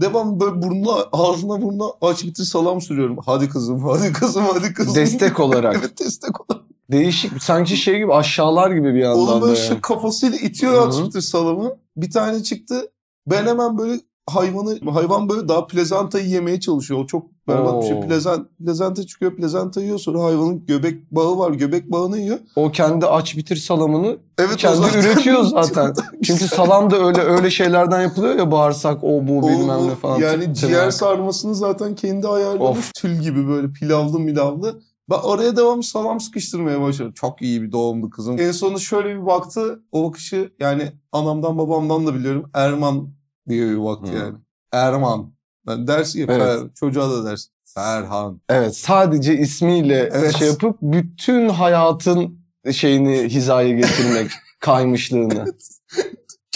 [0.00, 3.16] Devam böyle burnuna, ağzına burnuna aç bitir salam sürüyorum.
[3.26, 4.94] Hadi kızım, hadi kızım, hadi kızım.
[4.94, 5.76] Destek olarak.
[5.80, 6.64] evet destek olarak.
[6.92, 7.42] Değişik.
[7.42, 9.80] Sanki şey gibi aşağılar gibi bir yandan Oğlum da böyle yani.
[9.80, 11.76] kafasıyla itiyor aç bitir salamı.
[11.98, 12.90] Bir tane çıktı.
[13.26, 17.00] Ben hemen böyle hayvanı, hayvan böyle daha plezantayı yemeye çalışıyor.
[17.00, 17.96] O çok berbat bir şey.
[17.96, 18.00] Oo.
[18.00, 19.98] Plezant, plezanta çıkıyor, plezanta yiyor.
[19.98, 22.38] Sonra hayvanın göbek bağı var, göbek bağını yiyor.
[22.56, 25.94] O kendi aç bitir salamını Evet kendi zaten- üretiyor zaten.
[26.24, 30.18] Çünkü salam da öyle öyle şeylerden yapılıyor ya bağırsak o bu O- bilmem ne falan.
[30.20, 32.78] Yani ciğer sarmasını zaten kendi ayarlamış.
[32.78, 32.94] Of.
[32.94, 34.80] Tül gibi böyle pilavlı milavlı.
[35.10, 37.12] Ben araya devam salam sıkıştırmaya başladım.
[37.12, 38.38] Çok iyi bir doğumdu kızım.
[38.40, 39.82] En sonunda şöyle bir baktı.
[39.92, 42.50] O bakışı yani anamdan babamdan da biliyorum.
[42.54, 43.08] Erman
[43.48, 44.16] diye bir baktı Hı.
[44.16, 44.34] yani.
[44.72, 45.32] Erman.
[45.66, 46.76] Ben dersin ya Evet.
[46.76, 47.50] Çocuğa da dersin.
[47.74, 48.40] Ferhan.
[48.48, 50.36] Evet sadece ismiyle Evet.
[50.36, 52.38] şey yapıp bütün hayatın
[52.72, 55.44] şeyini hizaya getirmek kaymışlığını.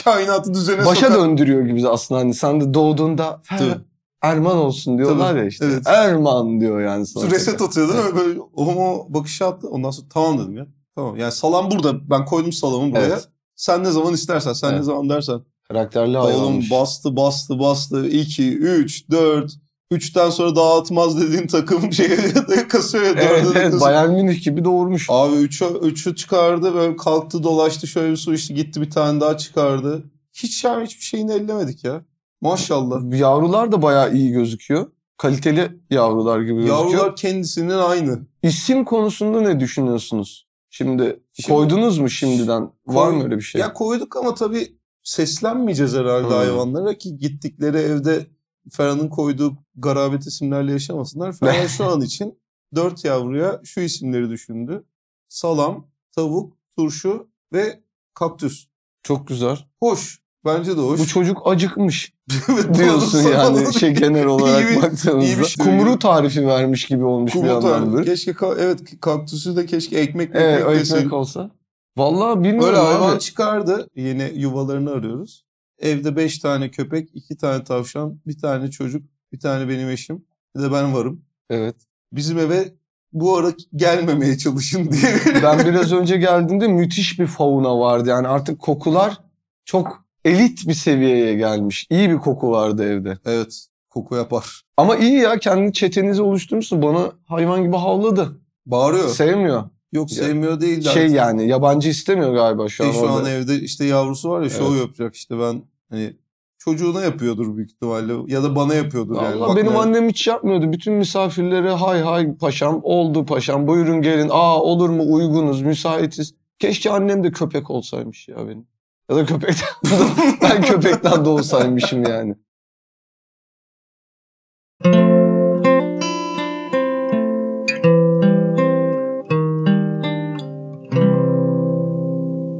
[0.04, 3.78] Kainatı düzene Başa sokan- döndürüyor gibi aslında hani sen de doğduğunda "Fer-.
[4.22, 5.64] Erman olsun diyorlar Tabii, ya işte.
[5.64, 5.82] evet.
[5.86, 7.30] Erman diyor yani sana.
[7.30, 8.16] Reset atıyor değil mi?
[8.20, 9.68] Böyle homo bakışı attı.
[9.68, 10.66] Ondan sonra tamam dedim ya.
[10.96, 11.16] Tamam.
[11.16, 12.10] Yani salam burada.
[12.10, 13.06] Ben koydum salamı buraya.
[13.06, 13.28] Evet.
[13.56, 14.84] Sen ne zaman istersen, sen ne Evet.
[14.84, 15.40] zaman dersen.
[15.68, 16.70] Karakterli Oğlum hayvanmış.
[16.70, 18.06] bastı bastı bastı.
[18.08, 19.52] 2, 3, 4.
[19.92, 22.16] 3'ten sonra dağıtmaz dediğin takım şeye
[22.68, 23.10] kasıyor ya.
[23.22, 23.80] Evet, evet kasıyor.
[23.80, 25.06] Bayern Münih gibi doğurmuş.
[25.10, 29.36] Abi 3'ü 3'ü çıkardı böyle kalktı dolaştı şöyle bir su içti gitti bir tane daha
[29.36, 30.02] çıkardı.
[30.32, 32.04] Hiç yani hiçbir şeyini ellemedik ya.
[32.42, 33.18] Maşallah.
[33.18, 34.86] Yavrular da bayağı iyi gözüküyor.
[35.16, 36.78] Kaliteli yavrular gibi gözüküyor.
[36.78, 38.26] Yavrular kendisinin aynı.
[38.42, 40.48] İsim konusunda ne düşünüyorsunuz?
[40.70, 42.62] Şimdi, Şimdi- koydunuz mu şimdiden?
[42.86, 43.60] Var Koy- mı öyle bir şey?
[43.60, 46.32] Ya koyduk ama tabii seslenmeyeceğiz herhalde Hmm.
[46.36, 48.26] hayvanlara ki gittikleri evde
[48.70, 51.32] Ferhan'ın koyduğu garabet isimlerle yaşamasınlar.
[51.32, 52.38] Ferhan şu an için
[52.74, 54.84] dört yavruya şu isimleri düşündü.
[55.28, 57.80] Salam, tavuk, turşu ve
[58.14, 58.66] kaktüs.
[59.02, 59.58] Çok güzel.
[59.80, 60.21] Hoş.
[60.44, 61.00] Bence de hoş.
[61.00, 62.12] Bu çocuk acıkmış
[62.74, 65.26] diyorsun yani şey genel olarak İyi bir- baktığımızda.
[65.28, 65.64] iyi bir şey.
[65.66, 67.92] Kumru tarifi vermiş gibi olmuş bir Kumru tane.
[67.92, 68.04] böyle.
[68.10, 71.50] Keşke ka- evet kaktüsü de keşke ekmek Evet ekmek ekmek olsa.
[71.96, 72.86] Vallahi bilmiyorum Öyle abi.
[72.86, 73.88] hayvan çıkardı.
[73.96, 75.44] Yeni yuvalarını arıyoruz.
[75.78, 79.02] Evde beş tane köpek, iki tane tavşan, bir tane çocuk,
[79.32, 80.24] bir tane benim eşim.
[80.56, 81.24] Bir de ben varım.
[81.50, 81.76] Evet.
[82.12, 82.72] Bizim eve
[83.12, 85.14] bu ara gelmemeye çalışın diye.
[85.42, 88.08] Ben biraz önce geldiğimde müthiş bir fauna vardı.
[88.08, 89.18] Yani artık kokular
[89.64, 91.86] çok elit bir seviyeye gelmiş.
[91.90, 93.18] İyi bir koku vardı evde.
[93.24, 93.66] evet.
[93.90, 94.62] koku yapar.
[94.76, 96.82] Ama iyi ya kendi çetenizi oluşturmuşsun.
[96.82, 98.40] Bana hayvan gibi havladı.
[98.66, 99.08] Bağırıyor.
[99.08, 99.64] Sevmiyor.
[99.92, 100.82] Yok sevmiyor değil.
[100.82, 101.16] Şey artık.
[101.16, 102.90] yani yabancı istemiyor galiba şu an.
[102.90, 103.30] E, şu an orada.
[103.30, 104.80] evde işte yavrusu var ya şov Evet.
[104.80, 106.16] yapacak işte ben hani
[106.58, 109.40] çocuğuna yapıyordur büyük ihtimalle ya da bana yapıyordur yani.
[109.40, 110.72] Bak benim ne- annem hiç yapmıyordu.
[110.72, 114.28] Bütün misafirlere hay hay paşam oldu paşam buyurun gelin.
[114.32, 116.34] Aa olur mu uygunuz müsaitiz.
[116.58, 118.66] Keşke annem de köpek olsaymış ya benim.
[119.10, 119.68] Ya da köpekten
[120.42, 122.34] ben köpekten doğsaymışım yani.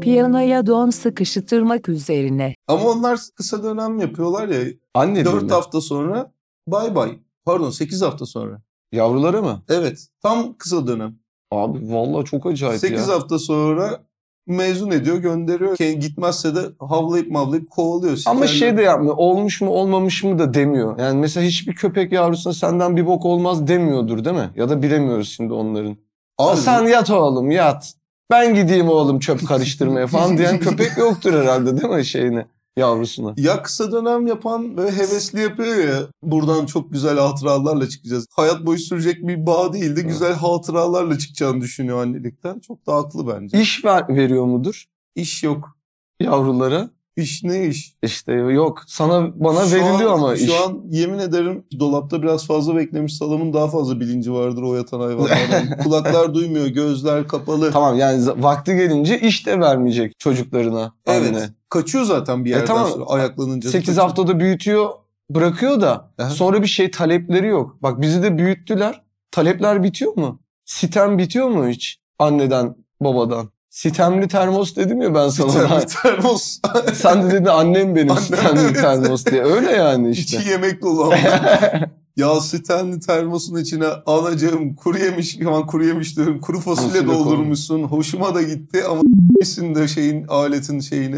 [0.01, 2.55] Piyanoya don sıkıştırmak üzerine.
[2.69, 5.53] Ama onlar kısa dönem yapıyorlar ya Anne 4 değil mi?
[5.53, 6.33] hafta sonra
[6.67, 7.19] bay bay.
[7.45, 8.63] Pardon 8 hafta sonra.
[8.93, 9.63] Yavrulara mı?
[9.69, 11.19] Evet tam kısa dönem.
[11.51, 13.15] Abi vallahi çok acayip 8 ya.
[13.15, 14.05] hafta sonra
[14.47, 15.77] mezun ediyor gönderiyor.
[15.79, 18.23] Gitmezse de havlayıp mavlayıp kovalıyor.
[18.27, 18.59] Ama Sikerler.
[18.59, 19.15] şey de yapmıyor.
[19.19, 20.99] Olmuş mu olmamış mı da demiyor.
[20.99, 24.51] Yani mesela hiçbir köpek yavrusuna senden bir bok olmaz demiyordur değil mi?
[24.57, 25.97] Ya da bilemiyoruz şimdi onların.
[26.39, 27.95] Abi, Sen yat oğlum yat.
[28.31, 33.35] Ben gideyim oğlum çöp karıştırmaya falan diyen köpek yoktur herhalde değil mi şeyine yavrusuna?
[33.37, 36.03] Ya kısa dönem yapan böyle hevesli yapıyor ya.
[36.23, 38.27] Buradan çok güzel hatıralarla çıkacağız.
[38.31, 42.61] Hayat boyu sürecek bir bağ değil de güzel hatıralarla çıkacağını düşünüyor annelikten.
[42.61, 43.61] Çok da haklı bence.
[43.61, 45.77] İş ver, veriyor mudur İş yok.
[46.21, 46.91] yavrulara?
[47.17, 47.95] İş ne iş?
[48.03, 48.83] İşte yok.
[48.87, 50.51] Sana bana Şu veriliyor an- ama Şu iş.
[50.67, 55.79] an yemin ederim dolapta biraz fazla beklemiş salamın daha fazla bilinci vardır o yatan hayvanlardan.
[55.85, 57.71] Kulaklar duymuyor, gözler kapalı.
[57.73, 60.93] Tamam yani vakti gelince iş de vermeyecek çocuklarına.
[61.07, 61.29] Evet.
[61.37, 61.49] Anne.
[61.69, 62.89] Kaçıyor zaten bir E yerden tamam.
[62.91, 63.71] sonra ayaklanınca.
[63.71, 64.07] 8 Kaçıyor.
[64.07, 64.91] haftada büyütüyor
[65.31, 66.31] bırakıyor da Aha.
[66.31, 67.77] sonra bir şey talepleri yok.
[67.83, 69.03] Bak bizi de büyüttüler.
[69.31, 70.41] Talepler bitiyor mu?
[70.65, 71.99] Sitem bitiyor mu hiç?
[72.19, 73.49] Anneden babadan.
[73.73, 75.51] Sitemli termos dedim ya ben sana.
[75.51, 76.59] Sitemli termos.
[76.95, 79.43] Sen de dedin annem benim Annem, sitemli termos diye.
[79.43, 80.37] Öyle yani işte.
[80.39, 81.13] İçi yemek dolu.
[82.17, 87.83] Ya Stanley termosun içine anacığım kuru yemiş, aman kuru yemiş diyorum, kuru fasulye Fasulye doldurmuşsun.
[87.83, 89.03] Hoşuma da gitti ama
[89.75, 91.17] de şeyin aletin şeyini.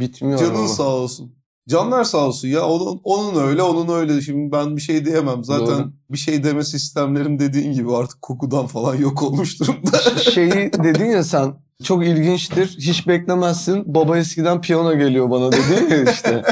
[0.00, 0.68] Bitmiyor Canın ama.
[0.68, 1.32] sağ olsun.
[1.68, 5.44] Canlar sağ olsun ya onun, onun öyle onun öyle şimdi ben bir şey diyemem.
[5.44, 5.92] Zaten Doğru.
[6.10, 9.98] bir şey deme sistemlerim dediğin gibi artık kokudan falan yok olmuş durumda.
[10.18, 12.76] Şeyi dedin ya sen çok ilginçtir.
[12.80, 13.94] Hiç beklemezsin.
[13.94, 16.42] Baba eskiden piyano geliyor bana dedi ya işte.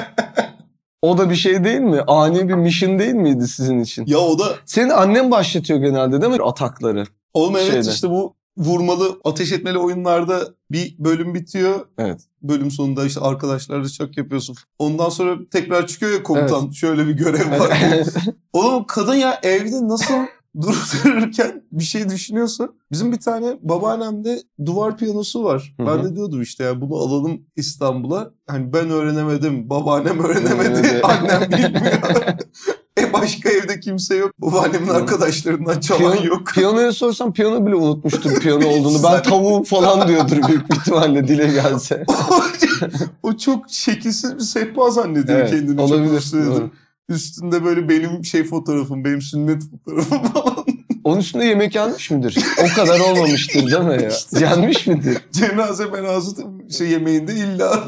[1.02, 2.00] O da bir şey değil mi?
[2.06, 4.04] Ani bir mission değil miydi sizin için?
[4.06, 7.04] ya o da Senin annen başlatıyor genelde değil mi atakları?
[7.34, 7.90] oğlum evet Şeyde.
[7.90, 11.86] işte bu vurmalı ateş etmeli oyunlarda bir bölüm bitiyor.
[11.98, 12.20] Evet.
[12.42, 14.56] Bölüm sonunda işte arkadaşlarla şak yapıyorsun.
[14.78, 17.78] Ondan sonra tekrar çıkıyor ya komutan şöyle bir görev var.
[18.52, 20.14] Oğlum kadın ya evde nasıl
[20.60, 22.68] durup dururken bir şey düşünüyorsa.
[22.92, 25.74] Bizim bir tane babaannemde duvar piyanosu var.
[25.80, 28.30] Hı Ben de diyordum işte ya bunu alalım İstanbul'a.
[28.46, 31.04] Hani ben öğrenemedim, babaannem öğrenemedi, Evet.
[31.08, 31.92] annem bilmiyor.
[33.20, 34.32] Başka evde kimse yok.
[34.38, 36.46] Babaannemin arkadaşlarından çalan Piyano, yok.
[36.54, 39.02] piyanoya sorsam piyano bile unutmuştur piyano olduğunu.
[39.02, 42.04] Ben tavuğum falan diyordur büyük ihtimalle dile gelse.
[43.22, 45.76] o çok şekilsiz bir sehpa zannediyor Evet, kendini.
[45.76, 46.30] çok olabilir.
[46.32, 46.70] Doğru.
[47.08, 50.64] Üstünde böyle benim şey fotoğrafım, benim sünnet fotoğrafım falan.
[51.04, 52.38] Onun üstünde yemek yenmiş midir?
[52.62, 54.40] O kadar olmamıştır değil mi ya?
[54.40, 55.18] Yenmiş midir?
[55.32, 56.42] Cenaze menaze
[56.78, 57.84] şey yemeğinde illa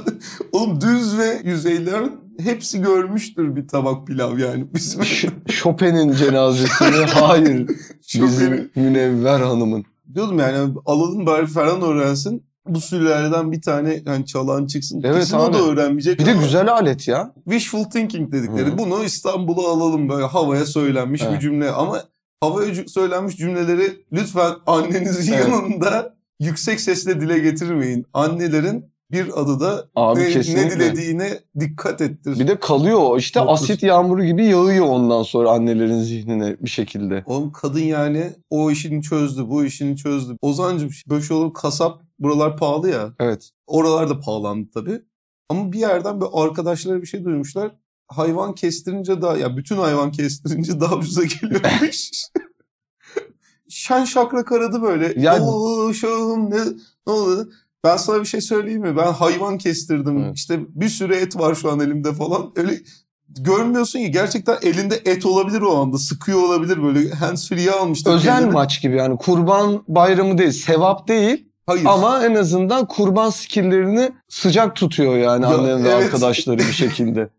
[0.53, 2.03] oğlum düz ve yüzeyler
[2.41, 5.03] hepsi görmüştür bir tabak pilav yani bizim
[5.49, 7.69] Chopin'in cenazesini hayır.
[8.15, 9.85] Bizim Münevver Hanım'ın.
[10.15, 15.03] diyordum yani alalım bari Ferhan öğrensin bu sülaleden bir tane hani çalan çıksın.
[15.05, 15.53] Evet Kesin o abi.
[15.55, 16.19] da öğrenmeyecek.
[16.21, 17.35] Bir de ama güzel alet ya.
[17.45, 18.71] Wishful thinking dedikleri.
[18.73, 18.79] Hı.
[18.79, 21.41] Bunu İstanbul'a alalım böyle havaya söylenmiş bir Evet.
[21.43, 22.03] cümle ama
[22.41, 25.49] havaya söylenmiş cümleleri lütfen annenizin Evet.
[25.49, 28.07] yanında yüksek sesle dile getirmeyin.
[28.15, 32.39] Annelerin bir adı da Abi ne, ne dilediğine dikkat ettir.
[32.39, 33.63] Bir de kalıyor işte Dokuz.
[33.63, 37.23] asit yağmuru gibi yağıyor ondan sonra annelerin zihnine bir şekilde.
[37.27, 40.37] Oğlum kadın yani o işini çözdü, bu işini çözdü.
[40.43, 43.13] Ozancım böyle şey olur kasap buralar pahalı ya.
[43.21, 43.51] Evet.
[43.67, 45.03] Oralar da pahalandı tabii.
[45.49, 47.71] Ama bir yerden böyle arkadaşları bir şey duymuşlar.
[48.09, 52.11] Hayvan kestirince daha ya bütün hayvan kestirince daha ucuza geliyormuş.
[53.69, 55.21] Şen şakrak aradı böyle.
[55.21, 56.61] Ya- Oo şahım ne,
[57.07, 57.51] ne oldu?
[57.85, 58.97] Ben sana bir şey söyleyeyim mi?
[58.97, 60.19] Ben hayvan kestirdim.
[60.19, 60.37] Evet.
[60.37, 62.53] İşte bir sürü et var şu an elimde falan.
[62.57, 62.81] Öyle
[63.29, 65.99] görmüyorsun ki gerçekten elinde et olabilir o anda.
[65.99, 68.11] Sıkıyor olabilir böyle hands free'ye almıştır.
[68.13, 68.53] Özel kendini.
[68.53, 71.85] maç gibi yani kurban bayramı değil, sevap değil Hayır.
[71.85, 76.05] ama en azından kurban skilllerini sıcak tutuyor yani Ya, annem ve evet.
[76.05, 77.29] arkadaşları bir şekilde.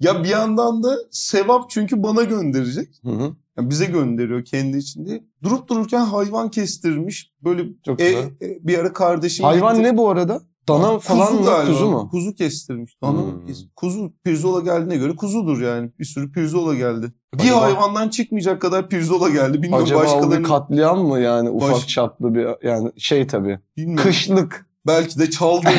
[0.00, 2.88] Ya bir yandan da sevap çünkü bana gönderecek.
[3.04, 3.32] Hı hı.
[3.58, 5.24] Yani bize gönderiyor kendi içinde.
[5.42, 7.30] Durup dururken hayvan kestirmiş.
[7.44, 8.24] Böyle Çok e, güzel.
[8.24, 9.88] e, bir ara kardeşim Hayvan gitti.
[9.88, 10.40] ne bu arada?
[10.68, 11.46] Dana falan kuzu mı?
[11.46, 11.72] galiba.
[11.72, 12.08] Kuzu mu?
[12.10, 12.96] Kuzu kestirmiş.
[13.02, 13.32] Dana Hmm.
[13.76, 15.90] Kuzu pirzola geldiğine göre kuzudur yani.
[15.98, 17.12] Bir sürü pirzola geldi.
[17.34, 19.62] Bir Acaba- hayvandan çıkmayacak kadar pirzola geldi.
[19.62, 20.42] Bilmiyorum Acaba bir başkalarının.
[20.42, 23.58] katliam mı yani ufak Baş- çaplı bir yani şey tabii.
[23.76, 24.04] Bilmiyorum.
[24.04, 24.66] Kışlık.
[24.86, 25.66] Belki de çaldı.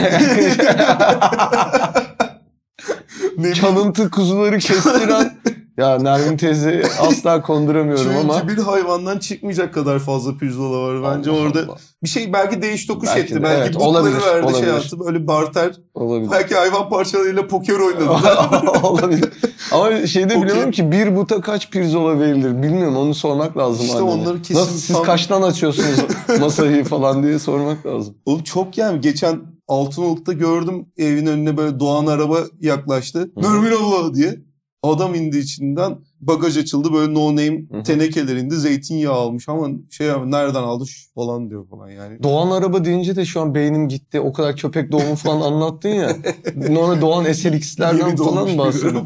[3.53, 5.37] Çalıntı kuzuları kestiren
[5.77, 11.15] ya Nermin teyze asla konduramıyorum Çünkü ama bir hayvandan çıkmayacak kadar fazla pirzola var.
[11.17, 11.77] Bence Allah orada Allah.
[12.03, 13.35] bir şey belki değiş tokuş Belki etti.
[13.35, 14.67] de, belki evet, olabilir, verdi şey olabilir.
[14.73, 14.99] yaptı.
[14.99, 15.75] Böyle barter.
[15.93, 16.31] olabilir.
[16.31, 18.09] Belki hayvan parçalarıyla poker oynadı.
[18.83, 19.29] olabilir.
[19.71, 20.41] Ama şeyde Okey.
[20.47, 24.11] bilmiyorum ki bir buta kaç pirzola verilir bilmiyorum onu sormak lazım İşte annene.
[24.11, 25.99] onları kesin Nasıl siz tam- kaçtan açıyorsunuz
[26.39, 28.15] masayı falan diye sormak lazım.
[28.25, 33.19] Oğlum çok yani geçen Altınoluk'ta gördüm evin önüne böyle Doğan araba yaklaştı.
[33.19, 33.41] Hı.
[33.41, 34.46] Nermin abla diye.
[34.83, 35.97] Adam indi içinden.
[36.21, 37.83] Bagaj açıldı böyle no name Hı hı.
[37.83, 38.55] tenekeler indi.
[38.55, 40.83] Zeytinyağı almış ama şey nereden aldı
[41.15, 42.23] falan diyor falan yani.
[42.23, 44.19] Doğan araba deyince de şu an beynim gitti.
[44.19, 46.15] O kadar köpek doğumu falan anlattın ya.
[46.55, 49.05] Normal Doğan SLX'lerden falan bahsediyorum.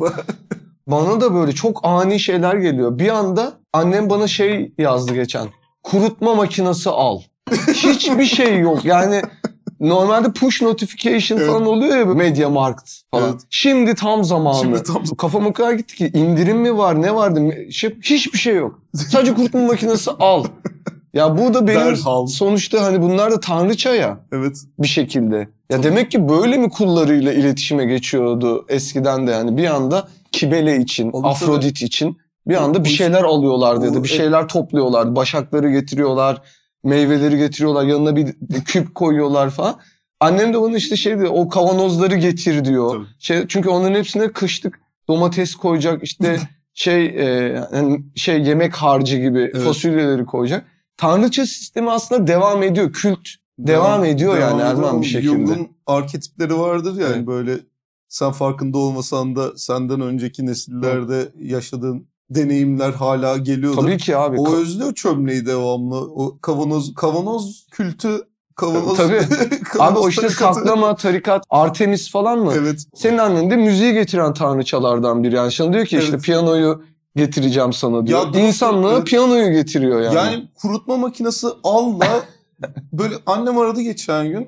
[0.87, 2.99] Bana da böyle çok ani şeyler geliyor.
[2.99, 5.47] Bir anda annem bana şey yazdı geçen.
[5.83, 7.19] Kurutma makinesi al.
[7.73, 8.85] Hiçbir şey yok.
[8.85, 9.21] Yani
[9.81, 11.49] normalde push notification Evet.
[11.49, 13.29] falan oluyor ya Media Markt falan.
[13.29, 13.41] Evet.
[13.49, 14.59] Şimdi tam zamanı.
[14.61, 18.55] Şimdi tam Kafam o kadar gitti ki indirim mi var ne vardı şey, hiçbir şey
[18.55, 18.79] yok.
[18.95, 20.45] Sadece kurutma makinesi al.
[21.13, 22.27] Ya bu da benim Derhal.
[22.27, 24.57] sonuçta hani bunlar da tanrıça ya evet.
[24.79, 25.35] bir şekilde.
[25.35, 25.83] Ya Tabii.
[25.83, 31.27] demek ki böyle mi kullarıyla iletişime geçiyordu eskiden de yani bir anda Kibele için, Tabii,
[31.27, 32.17] Afrodit için
[32.47, 35.15] bir anda bir şeyler alıyorlardı ya da bir şeyler topluyorlardı.
[35.15, 36.41] Başakları getiriyorlar,
[36.83, 39.79] meyveleri getiriyorlar, yanına bir küp koyuyorlar falan.
[40.19, 42.91] Annem de bana işte şey diyor, o kavanozları getir diyor.
[42.91, 43.05] Tabii.
[43.19, 46.39] Şey, çünkü onların hepsine kışlık domates koyacak işte
[46.73, 47.23] şey e,
[47.73, 49.63] yani şey yemek harcı gibi Evet.
[49.63, 50.65] fasulyeleri koyacak.
[50.97, 52.93] Tanrıça sistemi aslında devam ediyor.
[52.93, 55.31] Kült Devam ediyor yani Erman bir şekilde.
[55.31, 57.27] Jung'un arketipleri vardır yani Evet.
[57.27, 57.59] böyle
[58.07, 63.81] sen farkında olmasan da senden önceki nesillerde yaşadığın deneyimler hala geliyordur.
[63.81, 64.39] Tabii ki abi.
[64.39, 65.95] O özlüyor çömleği devamlı.
[65.95, 68.21] O kavanoz kavanoz kültü
[68.55, 69.27] kavanoz Tabii.
[69.63, 70.59] kavanoz abi o işte tarikatı.
[70.59, 72.53] saklama, tarikat, Artemis falan mı?
[72.57, 72.83] Evet.
[72.95, 75.35] Senin annen de müziği getiren tanrıçalardan biri.
[75.35, 76.23] Yani sana diyor ki işte Evet.
[76.23, 76.83] piyanoyu
[77.15, 78.35] getireceğim sana diyor.
[78.35, 79.07] Ya İnsanlığa evet.
[79.07, 80.15] piyanoyu getiriyor yani.
[80.15, 80.49] Yani.
[80.61, 82.07] kurutma makinesi alla
[82.93, 84.47] böyle annem aradı geçen gün.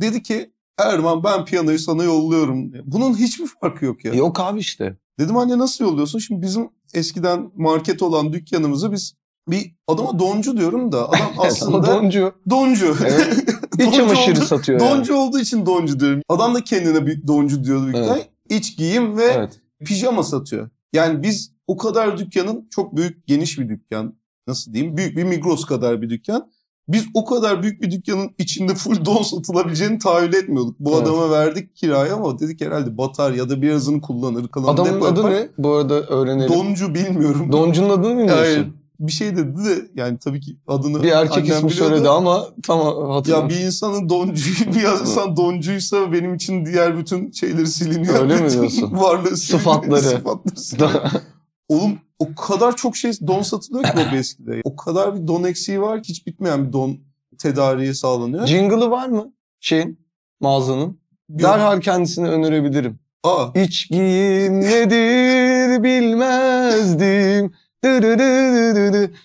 [0.00, 2.72] Dedi ki Erman ben piyanoyu sana yolluyorum.
[2.84, 4.14] Bunun hiçbir farkı yok ya.
[4.14, 4.96] Yok abi işte.
[5.20, 6.18] Dedim anne nasıl yolluyorsun?
[6.18, 9.14] Şimdi bizim eskiden market olan dükkanımızı biz
[9.48, 12.32] bir adama doncu diyorum da adam aslında doncu.
[12.50, 12.96] doncu.
[13.04, 13.44] Evet.
[13.78, 14.90] İç çamaşırı oldu- satıyor yani.
[14.90, 16.22] Doncu olduğu için doncu diyorum.
[16.28, 18.28] Adam da kendine bir doncu diyordu büyük Evet.
[18.50, 19.60] İç giyim ve Evet.
[19.84, 20.70] pijama satıyor.
[20.92, 24.14] Yani biz o kadar dükkanın çok büyük geniş bir dükkan.
[24.46, 24.96] Nasıl diyeyim?
[24.96, 26.50] Büyük bir Migros kadar bir dükkan.
[26.92, 30.76] Biz o kadar büyük bir dükkanın içinde full don satılabileceğini tahayyül etmiyorduk.
[30.80, 31.02] Bu Evet.
[31.02, 34.48] adama verdik kiraya ama dedik herhalde batar ya da birazını kullanır.
[34.48, 35.32] Kalanını Adamın depo adı yapar.
[35.32, 35.48] ne?
[35.58, 36.52] Bu arada öğrenelim.
[36.54, 37.52] Doncu bilmiyorum.
[37.52, 38.36] Doncunun adını bilmiyorsun.
[38.36, 38.68] Hayır.
[39.00, 43.14] Bir şey dedi de yani tabii ki adını Bir erkek ismi söyledi ama tamam Ya
[43.14, 43.48] hatırlamıyorum.
[43.48, 48.20] bir insanın doncu, bir insan doncuysa benim için diğer bütün şeyleri siliniyor.
[48.22, 48.92] Öyle mi diyorsun?
[48.92, 49.36] Varlığı siliniyor.
[49.36, 50.00] Sıfatları.
[50.02, 51.10] Sıfatları siliniyor.
[51.68, 54.60] Oğlum o kadar çok şey don satılıyor ki o eskide.
[54.64, 56.98] O kadar bir don eksiği var ki hiç bitmeyen bir don
[57.38, 58.46] tedariği sağlanıyor.
[58.46, 59.32] Jingle'ı var mı?
[59.60, 60.00] Şeyin,
[60.40, 60.80] mağazanın.
[60.80, 60.94] Yok.
[61.28, 62.98] Derhal kendisini önerebilirim.
[63.24, 67.52] Aa, İç giyim nedir bilmezdim.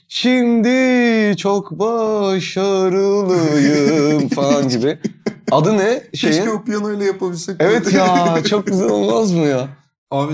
[0.07, 4.99] Şimdi çok başarılıyım falan gibi.
[5.51, 6.47] Adı ne keşke şeyin?
[6.47, 7.55] o piyanoyla yapabilsek.
[7.59, 9.67] Evet ya çok güzel olmaz mı ya?
[10.11, 10.33] Abi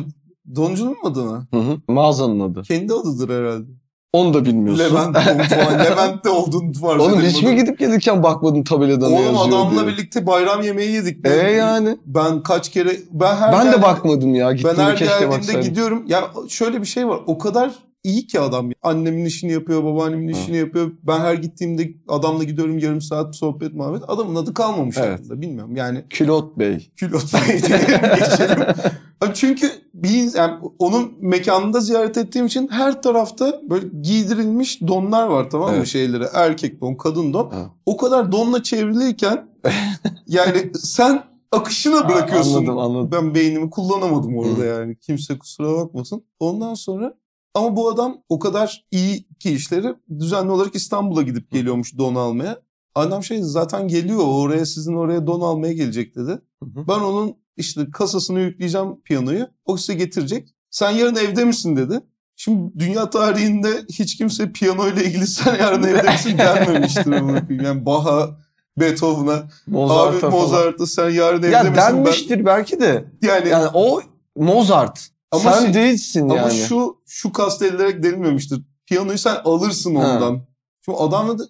[0.55, 1.47] Doncunun mu adı mı?
[1.53, 1.77] Hı hı.
[1.87, 2.61] Mağazanın adı.
[2.61, 3.65] Kendi adıdır herhalde.
[4.13, 4.83] Onu da bilmiyorsun.
[4.83, 5.79] Levent falan.
[5.85, 9.87] Levent'te olduğunu farz Oğlum hiç mi gidip gelirken bakmadın tabelada ne Oğlum yazıyor adamla diye.
[9.87, 11.17] birlikte bayram yemeği yedik.
[11.19, 11.97] E Ben- yani.
[12.05, 14.47] Ben kaç kere ben her Ben de geldiğimde- bakmadım ya.
[14.49, 15.61] Ben Gittiğimde her keşke geldiğimde baksaydım.
[15.61, 16.03] gidiyorum.
[16.07, 17.19] Ya şöyle bir şey var.
[17.27, 17.71] O kadar
[18.03, 18.69] iyi ki adam.
[18.83, 20.91] Annemin işini yapıyor, babaannemin işini yapıyor.
[21.03, 24.03] Ben her gittiğimde adamla gidiyorum yarım saat sohbet muhabbet.
[24.07, 25.19] Adamın adı kalmamış Evet.
[25.19, 25.41] aklımda.
[25.41, 26.91] Bilmiyorum yani Külot Bey.
[26.95, 27.79] külot bey diye
[28.19, 28.63] geçelim.
[29.33, 35.69] Çünkü bir yani onun mekanında ziyaret ettiğim için her tarafta böyle giydirilmiş donlar var tamam
[35.69, 35.87] mı Evet.
[35.87, 36.29] şeylere.
[36.33, 37.49] Erkek don, kadın don.
[37.51, 37.69] Ha.
[37.85, 39.47] O kadar donla çevriliyken
[40.27, 42.57] yani sen akışına bırakıyorsun.
[42.57, 43.09] Anladım anladım.
[43.11, 44.95] Ben beynimi kullanamadım orada yani.
[44.95, 46.23] Kimse kusura bakmasın.
[46.39, 47.13] Ondan sonra
[47.53, 52.59] ama bu adam o kadar iyi ki işleri düzenli olarak İstanbul'a gidip geliyormuş don almaya.
[52.95, 56.31] Adam şey zaten geliyor oraya sizin oraya don almaya gelecek dedi.
[56.63, 56.87] Hı hı.
[56.87, 59.47] Ben onun işte kasasını yükleyeceğim piyanoyu.
[59.65, 60.49] O size getirecek.
[60.69, 62.01] Sen yarın evde misin dedi.
[62.35, 67.05] Şimdi dünya tarihinde hiç kimse piyano ile ilgili sen yarın evde misin denmemiştir.
[67.63, 68.37] Yani Baha,
[68.79, 69.43] Beethoven'a.
[69.67, 70.35] Mozart'a Abi.
[70.35, 71.75] Mozart'ı sen yarın evde Ya misin?
[71.75, 73.05] denmiştir belki de.
[73.23, 74.01] Ben, yani, Yani o
[74.35, 75.09] Mozart.
[75.31, 76.53] Ama Sen şey- değilsin ama yani.
[76.53, 78.61] şu şu kast edilerek denilmemiştir.
[78.85, 80.15] Piyanoyu sen alırsın Ha.
[80.15, 80.41] ondan.
[80.85, 81.43] Şimdi adamla da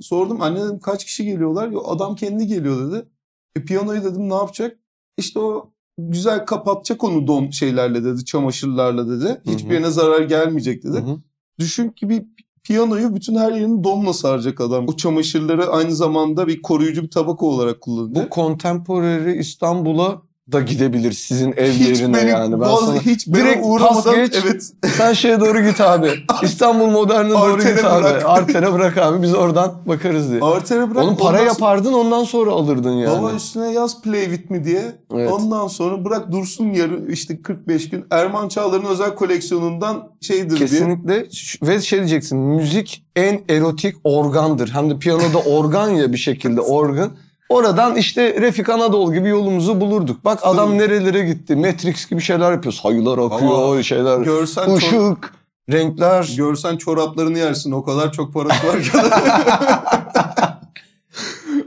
[0.00, 1.68] sordum anne dedim kaç kişi geliyorlar?
[1.68, 3.08] Yo, adam kendi geliyor dedi.
[3.56, 4.78] E piyanoyu dedim ne yapacak?
[5.18, 9.40] İşte o güzel kapatacak onu don şeylerle dedi, çamaşırlarla dedi.
[9.46, 10.96] Hiçbirine zarar gelmeyecek dedi.
[10.96, 11.16] Hı hı.
[11.58, 12.24] Düşün ki bir
[12.64, 14.88] piyanoyu bütün her yerini donla saracak adam.
[14.88, 18.24] O çamaşırları aynı zamanda bir koruyucu bir tabaka olarak kullanıyor.
[18.26, 22.60] Bu contemporary İstanbul'a da gidebilir sizin ev hiç yerine benim, yani.
[22.60, 23.00] Ben sana...
[23.00, 24.34] hiç Direkt uğramadan geç.
[24.44, 26.10] evet Sen şeye doğru git abi.
[26.42, 28.04] İstanbul Modern'e doğru git abi.
[28.04, 28.22] bırak.
[28.26, 30.40] Arter'e bırak abi biz oradan bakarız diye.
[30.40, 31.04] artere bırak.
[31.04, 33.18] Onun para ondan yapardın ondan sonra alırdın yani.
[33.18, 34.82] Baba üstüne yaz play with me diye.
[35.14, 35.32] Evet.
[35.32, 38.04] Ondan sonra bırak dursun yarı işte 45 gün.
[38.10, 40.58] Erman Çağlar'ın özel koleksiyonundan şeydir diye.
[40.58, 41.26] Kesinlikle
[41.62, 44.68] ve şey diyeceksin müzik en erotik organdır.
[44.68, 47.10] Hem de piyanoda organ ya bir şekilde organ.
[47.48, 50.24] Oradan işte Refik Anadolu gibi yolumuzu bulurduk.
[50.24, 51.56] Bak adam nerelere gitti.
[51.56, 52.72] Matrix gibi şeyler yapıyor.
[52.72, 54.18] Sayılar akıyor, Ama şeyler.
[54.18, 55.32] Görsen, çor- ışık,
[55.72, 56.34] renkler.
[56.36, 57.72] görsen çoraplarını yersin.
[57.72, 58.90] O kadar çok parası var ki.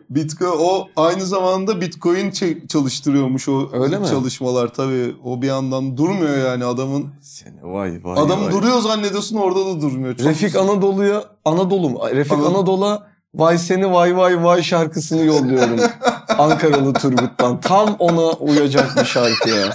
[0.10, 2.32] Bitcoin o aynı zamanda Bitcoin
[2.68, 4.08] çalıştırıyormuş o Öyle mi?
[4.08, 5.16] çalışmalar tabii.
[5.24, 7.08] O bir yandan durmuyor yani adamın.
[7.22, 8.52] Seni vay vay Adam vay.
[8.52, 10.16] duruyor zannediyorsun orada da durmuyor.
[10.18, 12.00] Çok Refik Anadolu'ya Anadolu mu?
[12.12, 12.58] Refik Anadolu.
[12.58, 15.80] Anadolu'ya Vay seni vay vay vay şarkısını yolluyorum.
[16.38, 17.62] Ankaralı Turgut'tan.
[17.62, 19.74] Tam ona uyacak bir şarkı ya.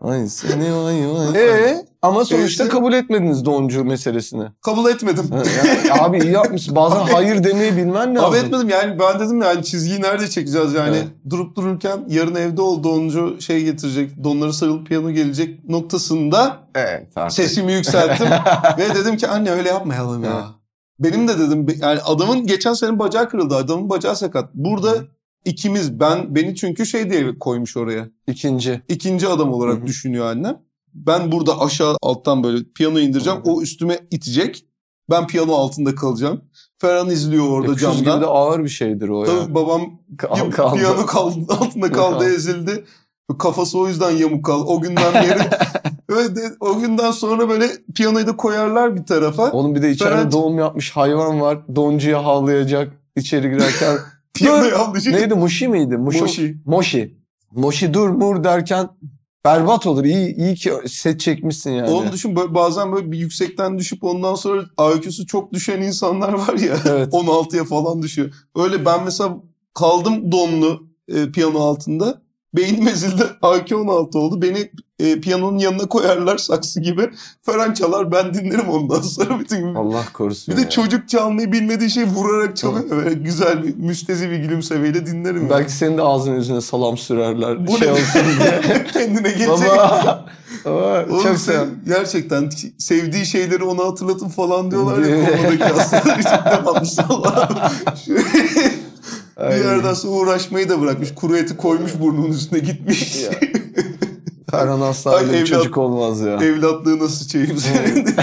[0.00, 1.42] Ay seni vay vay.
[1.42, 2.76] Ee, ama sonuçta Neyse.
[2.76, 4.44] kabul etmediniz doncu meselesini.
[4.62, 5.30] kabul etmedim.
[5.30, 5.42] Ha,
[5.88, 6.76] ya, abi iyi yapmışsın.
[6.76, 8.30] Bazen hayır demeyi bilmen lazım.
[8.30, 11.06] Abi etmedim yani ben dedim yani çizgiyi nerede çekeceğiz yani Evet.
[11.30, 17.32] durup dururken yarın evde ol doncu şey getirecek donları sarılıp piyano gelecek noktasında Evet artık.
[17.36, 18.26] sesimi yükselttim
[18.78, 20.44] ve dedim ki anne öyle yapmayalım ya.
[21.00, 24.54] Benim de dedim yani adamın geçen sene bacağı kırıldı adamın bacağı sakat.
[24.54, 25.06] Burada Hı.
[25.44, 28.08] ikimiz ben beni çünkü şey diye koymuş oraya.
[28.26, 28.82] İkinci.
[28.88, 29.86] İkinci adam olarak Hı hı.
[29.86, 30.62] düşünüyor annem.
[30.94, 33.38] Ben burada aşağı alttan böyle piyano indireceğim.
[33.38, 33.52] Hı hı.
[33.52, 34.64] O üstüme itecek.
[35.10, 36.40] Ben piyano altında kalacağım.
[36.78, 38.20] Ferhan izliyor orada Öküz gibi camdan.
[38.20, 39.26] de ağır bir şeydir o ya.
[39.26, 40.76] Tabii babam Kal- kaldı.
[40.76, 42.34] piyano kaldı, altında Kaldı.
[42.34, 42.84] ezildi.
[43.38, 44.64] Kafası o yüzden yamuk kaldı.
[44.66, 45.38] O günden beri
[46.10, 49.50] öyle de, o günden sonra böyle piyanoyu da koyarlar bir tarafa.
[49.50, 51.58] Onun bir de içeride Ferhat- doğum yapmış hayvan var.
[51.76, 53.98] Doncuya havlayacak içeri girerken.
[54.34, 54.76] Piyanoyu Dur.
[54.76, 55.14] alacak.
[55.14, 55.34] Neydi?
[55.34, 55.96] Muşi miydi?
[55.96, 56.20] Muşi.
[56.20, 56.56] Moşi.
[56.66, 57.18] Moşi.
[57.52, 58.88] Moşi dur mur derken
[59.44, 60.04] berbat olur.
[60.04, 61.90] İyi, iyi ki set çekmişsin yani.
[61.90, 64.62] Onu düşün böyle bazen böyle bir yüksekten düşüp ondan sonra
[64.96, 66.76] IQ'su çok düşen insanlar var ya.
[66.88, 67.12] Evet.
[67.12, 68.30] 16'ya falan düşüyor.
[68.56, 69.36] Öyle ben mesela
[69.74, 72.22] kaldım donlu e, piyano altında.
[72.56, 73.22] Beynim ezildi.
[73.60, 74.42] IQ 16 oldu.
[74.42, 77.10] Beni e, piyanonun yanına koyarlar saksı gibi.
[77.42, 79.74] Ferhan çalar ben dinlerim ondan sonra bütün gün.
[79.74, 80.52] Allah korusun.
[80.52, 80.70] Bir de ya.
[80.70, 82.90] çocuk çalmayı bilmediği şey vurarak çalıyor.
[82.90, 85.36] Böyle güzel bir müstezi bir gülümsemeyle dinlerim.
[85.36, 85.50] yani.
[85.50, 87.66] Belki senin de ağzının yüzüne salam sürerler.
[87.66, 87.92] Bu şey ne?
[87.92, 88.04] olsun
[88.40, 88.84] diye.
[88.92, 89.70] Kendine gelecek.
[89.70, 90.26] Baba.
[90.64, 96.30] Baba, Oğlum çok sen gerçekten sevdiği şeyleri ona hatırlatın falan diyorlar ya konudaki hastalar için
[96.50, 96.80] devamlı
[99.40, 99.52] Allah'ım.
[99.60, 101.14] bir yerden sonra uğraşmayı da bırakmış.
[101.14, 103.22] Kuru eti koymuş burnunun üstüne gitmiş.
[103.24, 103.30] Ya.
[104.50, 106.34] Ferhan asla Ay, öyle bir evlat- çocuk olmaz ya.
[106.34, 108.06] Evlatlığı nasıl çeyim senin.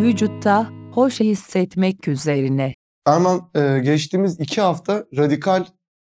[0.00, 2.74] Vücutta hoş hissetmek üzerine.
[3.06, 5.64] Erman e, geçtiğimiz iki hafta radikal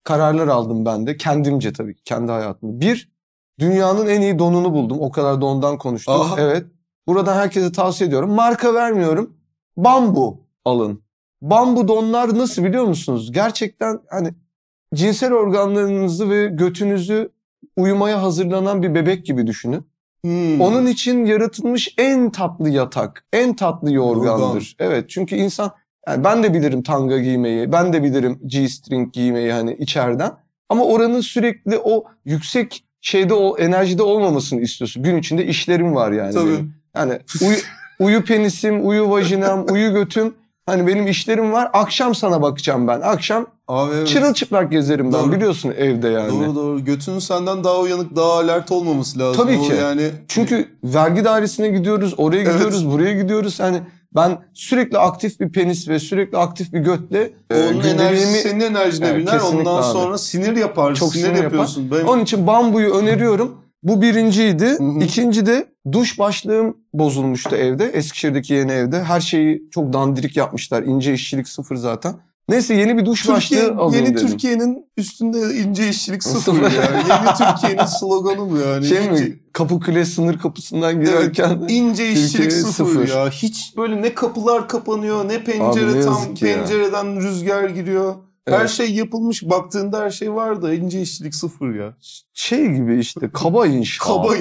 [0.03, 1.17] kararlar aldım ben de.
[1.17, 2.81] Kendimce tabii kendi hayatımda.
[2.81, 3.14] Bir,
[3.59, 4.97] dünyanın en iyi donunu buldum.
[5.01, 6.15] O kadar dondan konuştuk.
[6.15, 6.35] Aha.
[6.39, 6.65] Evet.
[7.07, 8.31] Buradan herkese tavsiye ediyorum.
[8.31, 9.37] Marka vermiyorum.
[9.77, 11.03] Bambu alın.
[11.41, 13.31] Bambu donlar nasıl biliyor musunuz?
[13.31, 14.33] Gerçekten hani
[14.93, 17.31] cinsel organlarınızı ve götünüzü
[17.75, 19.87] uyumaya hazırlanan bir bebek gibi düşünün.
[20.21, 20.61] Hmm.
[20.61, 24.75] Onun için yaratılmış en tatlı yatak, en tatlı yorgandır.
[24.79, 25.71] Evet çünkü insan
[26.07, 30.31] yani ben de bilirim tanga giymeyi, ben de bilirim G-string giymeyi hani içeriden.
[30.69, 35.03] Ama oranın sürekli o yüksek şeyde o enerjide olmamasını istiyorsun.
[35.03, 36.33] Gün içinde işlerim var yani.
[36.33, 36.49] Tabii.
[36.49, 36.73] benim.
[36.95, 37.57] Yani uyu,
[37.99, 40.33] uyu penisim, uyu vajinam, uyu götüm.
[40.65, 41.69] Hani benim işlerim var.
[41.73, 43.01] Akşam sana bakacağım ben.
[43.01, 44.07] Akşam Abi evet.
[44.07, 45.31] çırılçıplak gezerim ben Doğru.
[45.31, 46.31] biliyorsun evde yani.
[46.31, 46.85] Doğru doğru.
[46.85, 49.45] Götünün senden daha uyanık, daha alert olmaması lazım.
[49.45, 49.73] Tabii O ki.
[49.81, 52.53] Yani Çünkü vergi dairesine gidiyoruz, oraya Evet.
[52.53, 53.59] gidiyoruz, buraya gidiyoruz.
[53.59, 53.81] Hani
[54.15, 58.37] ben sürekli aktif bir penis ve sürekli aktif bir götle e, onun enerjisi gündeliğimi...
[58.37, 59.39] senin enerjine Evet, biner.
[59.39, 59.83] Ondan abi.
[59.83, 60.95] sonra sinir yapar.
[60.95, 61.43] Çok sinir, sinir yapar.
[61.43, 61.91] yapıyorsun.
[61.91, 62.07] Benim...
[62.07, 63.57] Onun için bambuyu öneriyorum.
[63.83, 64.65] Bu birinciydi.
[64.65, 64.99] Hı hı.
[65.03, 67.85] İkinci de duş başlığım bozulmuştu evde.
[67.85, 69.03] Eskişehir'deki yeni evde.
[69.03, 70.83] Her şeyi çok dandirik yapmışlar.
[70.83, 72.15] İnce işçilik sıfır zaten.
[72.49, 74.27] Neyse yeni bir duş başlığı Türkiye, alayım yeni dedim.
[74.27, 76.69] Türkiye'nin üstünde ince işçilik sıfır ya.
[77.09, 78.85] Yeni Türkiye'nin sloganı bu yani.
[78.85, 79.39] Şey İnce- mi?
[79.53, 83.07] Kapıkule sınır kapısından girerken İnce işçilik sıfır, sıfır.
[83.07, 83.29] ya.
[83.29, 86.55] Hiç böyle ne kapılar kapanıyor ne pencere Abi ne tam ki ya.
[86.57, 88.15] pencereden rüzgar giriyor.
[88.47, 88.69] Her Evet.
[88.69, 89.43] şey yapılmış.
[89.43, 91.93] Baktığında her şey var da ince işçilik sıfır ya.
[92.33, 94.07] şey gibi işte kaba inşaat.
[94.07, 94.35] Kaba,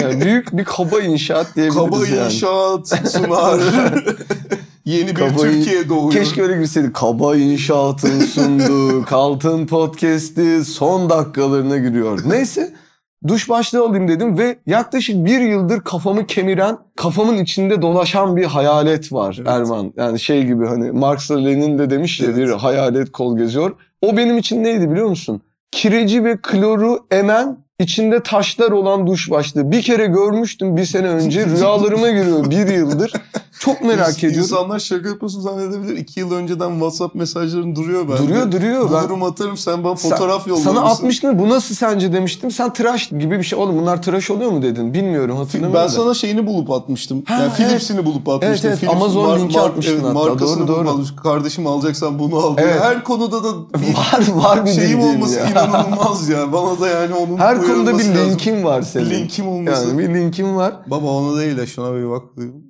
[0.00, 2.24] Yani büyük bir kaba inşaat diyebiliriz kaba yani.
[2.34, 3.60] inşaat sunar.
[4.90, 6.12] Yeni bir Kaba Türkiye doğuyor.
[6.12, 6.92] Keşke öyle girseydi.
[6.92, 12.20] Kaba İnşaat'ın sunduğu Kaltın Podcast'i son dakikalarına giriyor.
[12.26, 12.72] Neyse
[13.28, 19.12] duş başlığı alayım dedim ve yaklaşık bir yıldır kafamı kemiren, kafamın içinde dolaşan bir hayalet
[19.12, 19.48] var Evet.
[19.48, 19.92] Erman.
[19.96, 22.36] Yani şey gibi hani Marx Lenin de demiş ya Evet.
[22.38, 23.76] bir hayalet kol geziyor.
[24.02, 25.40] O benim için neydi biliyor musun?
[25.72, 29.70] Kireci ve kloru emen içinde taşlar olan duş başlığı.
[29.70, 33.12] Bir kere görmüştüm bir sene önce rüyalarıma giriyor bir yıldır.
[33.60, 34.40] Çok merak ediyorum.
[34.40, 35.96] İnsanlar şaka yapıyorsun zannedebilir.
[35.96, 38.18] İki yıl önceden WhatsApp mesajların duruyor bende.
[38.18, 38.90] Duruyor duruyor.
[38.92, 40.74] Ben, Bulurum atarım sen bana fotoğraf yollamışsın.
[40.74, 42.50] sana atmıştım bu nasıl sence demiştim.
[42.50, 44.94] Sen tıraş gibi bir şey oğlum bunlar tıraş oluyor mu dedin.
[44.94, 46.02] Bilmiyorum hatırlamıyorum Ben da.
[46.02, 47.22] sana şeyini bulup atmıştım.
[47.26, 47.56] Ha, yani evet.
[47.56, 48.70] Philips'ini bulup atmıştım.
[48.70, 48.94] Evet, evet.
[48.94, 50.12] Amazon linki atmıştın hatta.
[50.12, 50.90] Markasını Doğru, doğru.
[50.90, 51.16] atmıştım.
[51.16, 52.54] Kardeşim alacaksan bunu al.
[52.58, 52.80] Evet.
[52.80, 53.48] Her konuda da
[53.80, 55.50] bir var var bir şeyim olması ya.
[55.50, 56.52] inanılmaz ya.
[56.52, 58.30] Bana da yani onun Her konuda bir lazım.
[58.30, 59.10] linkin var senin.
[59.10, 59.88] Linkim olması.
[59.88, 60.74] Yani bir linkin var.
[60.86, 62.22] Baba ona değil de şuna bir bak.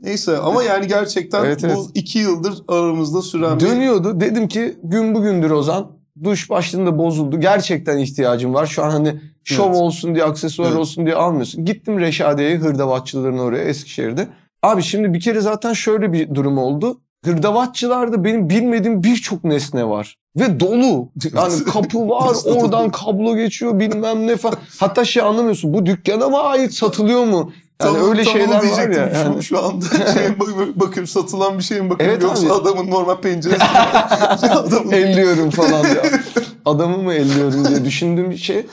[0.02, 1.76] Neyse ama yani gerçekten Evet, evet.
[1.76, 3.66] bu iki yıldır aramızda süren bir...
[3.66, 4.20] Dönüyordu.
[4.20, 5.90] Dedim ki gün bugündür Ozan.
[6.24, 7.40] Duş başlığında bozuldu.
[7.40, 8.66] Gerçekten ihtiyacım var.
[8.66, 9.76] Şu an hani şov Evet.
[9.76, 10.78] olsun diye, aksesuar Evet.
[10.78, 11.64] olsun diye almıyorsun.
[11.64, 14.28] Gittim Reşadiye'ye, hırdavatçıların oraya Eskişehir'de.
[14.62, 17.00] Abi şimdi bir kere zaten şöyle bir durum oldu.
[17.24, 20.16] Hırdavatçılarda benim bilmediğim birçok nesne var.
[20.36, 21.08] Ve dolu.
[21.34, 24.58] Yani kapı var, oradan kablo geçiyor bilmem ne falan.
[24.80, 27.52] Hatta şey anlamıyorsun bu dükkana mı ait satılıyor mu?
[27.80, 28.92] Yani Tam- öyle tam şeyler var diyecektim.
[29.02, 29.10] ya.
[29.14, 29.42] Şu, Yani.
[29.42, 32.52] şu anda şeye bak- bakıyorum satılan bir şeye mi bakıyorum Evet yoksa abi.
[32.52, 33.64] adamın normal penceresi
[34.50, 36.02] adamın elliyorum falan diye.
[36.64, 38.66] Adamı mı elliyorum diye düşündüğüm bir şey.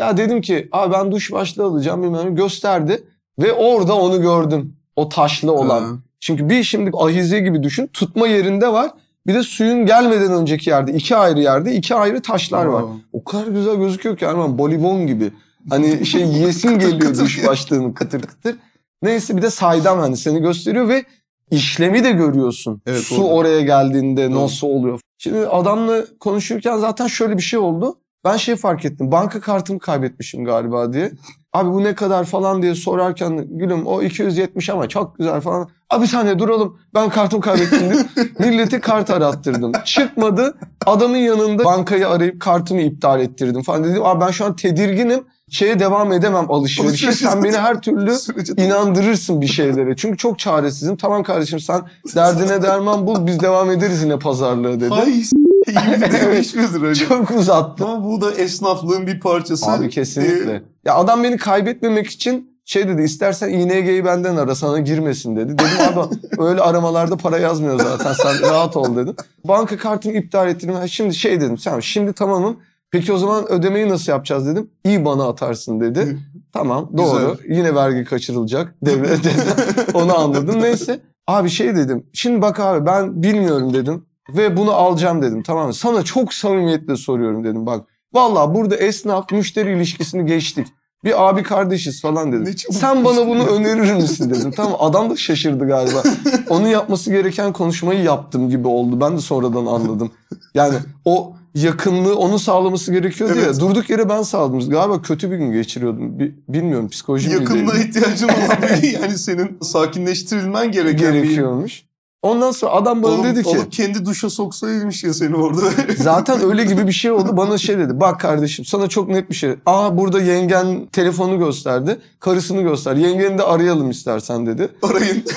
[0.00, 3.04] Ya dedim ki abi ben duş başlığı alacağım bilmem gösterdi.
[3.38, 4.76] Ve orada onu gördüm.
[4.96, 5.80] O taşlı olan.
[5.82, 5.88] Ha.
[6.20, 7.86] Çünkü bir şimdi ahize gibi düşün.
[7.86, 8.90] Tutma yerinde var.
[9.26, 10.92] Bir de suyun gelmeden önceki yerde.
[10.92, 12.84] iki ayrı yerde iki ayrı taşlar var.
[13.12, 14.58] O kadar güzel gözüküyor ki Erman.
[14.58, 15.32] Bolibon gibi.
[15.70, 18.56] Hani şey yiyesin geliyor duş başlığını kıtır kıtır.
[19.02, 21.04] Neyse bir de saydam hani seni gösteriyor ve
[21.50, 22.82] işlemi de görüyorsun.
[22.86, 23.34] Evet, Su orada.
[23.34, 24.44] oraya geldiğinde Doğru.
[24.44, 25.00] nasıl oluyor.
[25.18, 27.98] Şimdi adamla konuşurken zaten şöyle bir şey oldu.
[28.24, 29.12] Ben şey fark ettim.
[29.12, 31.12] Banka kartımı kaybetmişim galiba diye.
[31.52, 35.68] Abi bu ne kadar falan diye sorarken gülüm o 270 ama çok güzel falan.
[35.90, 38.04] Abi saniye duralım ben kartımı kaybettim diye
[38.38, 39.72] milleti kart arattırdım.
[39.84, 40.54] Çıkmadı
[40.86, 44.04] adamın yanında bankayı arayıp kartımı iptal ettirdim falan dedim.
[44.04, 47.12] Abi ben şu an tedirginim şeye devam edemem alışverişe.
[47.12, 48.12] Sen beni her türlü
[48.56, 49.96] inandırırsın bir şeylere.
[49.96, 50.96] Çünkü çok çaresizim.
[50.96, 51.80] Tamam kardeşim sen
[52.14, 54.88] derdine derman bul biz devam ederiz yine pazarlığı dedi.
[54.88, 55.26] Hayır.
[55.68, 56.94] 25 lira.
[56.94, 57.84] Çok uzattı.
[57.84, 59.70] Ama bu da esnaflığın bir parçası.
[59.70, 60.52] Abi kesinlikle.
[60.52, 65.58] Ee, ya adam beni kaybetmemek için şey dedi istersen ING'yi benden ara sana girmesin dedi.
[65.58, 69.16] Dedim abi öyle aramalarda para yazmıyor zaten sen rahat ol dedim.
[69.44, 70.88] Banka kartımı iptal ettirdim.
[70.88, 72.56] Şimdi şey dedim tamam şimdi tamamım.
[72.90, 74.70] Peki o zaman ödemeyi nasıl yapacağız dedim.
[74.84, 76.18] İyi bana atarsın dedi.
[76.52, 77.36] tamam doğru.
[77.42, 77.56] Güzel.
[77.56, 78.74] Yine vergi kaçırılacak.
[78.82, 79.20] Devlet
[79.94, 80.60] onu anladım.
[80.60, 81.00] Neyse.
[81.26, 82.06] Abi şey dedim.
[82.12, 84.04] Şimdi bak abi ben bilmiyorum dedim.
[84.28, 85.42] Ve bunu alacağım dedim.
[85.42, 85.74] Tamam mı?
[85.74, 87.66] Sana çok samimiyetle soruyorum dedim.
[87.66, 90.66] Bak vallahi burada esnaf müşteri ilişkisini geçtik.
[91.04, 92.54] Bir abi kardeşiz falan dedim.
[92.70, 93.46] Sen bana bunu ya.
[93.46, 94.50] önerir misin dedim.
[94.56, 96.02] Tamam adam da şaşırdı galiba.
[96.48, 99.00] Onun yapması gereken konuşmayı yaptım gibi oldu.
[99.00, 100.10] Ben de sonradan anladım.
[100.54, 103.44] Yani o yakınlığı onun sağlaması gerekiyordu ya.
[103.44, 103.60] Evet.
[103.60, 104.70] Durduk yere ben sağladım.
[104.70, 106.18] Galiba kötü bir gün geçiriyordum.
[106.18, 111.84] Bi- bilmiyorum psikolojim yakınlığa ihtiyacın olan yani senin sakinleştirilmen gereken gerekiyormuş.
[112.22, 115.60] Ondan sonra adam bana Oğlum, dedi ki oğlum kendi duşa soksaymış ya seni orada.
[115.96, 117.36] zaten öyle gibi bir şey oldu.
[117.36, 118.00] Bana şey dedi.
[118.00, 119.54] Bak kardeşim sana çok net bir şey.
[119.66, 121.98] Aa burada yengen telefonu gösterdi.
[122.20, 122.96] Karısını göster.
[122.96, 124.68] Yengeni de arayalım istersen dedi.
[124.82, 125.24] Arayın.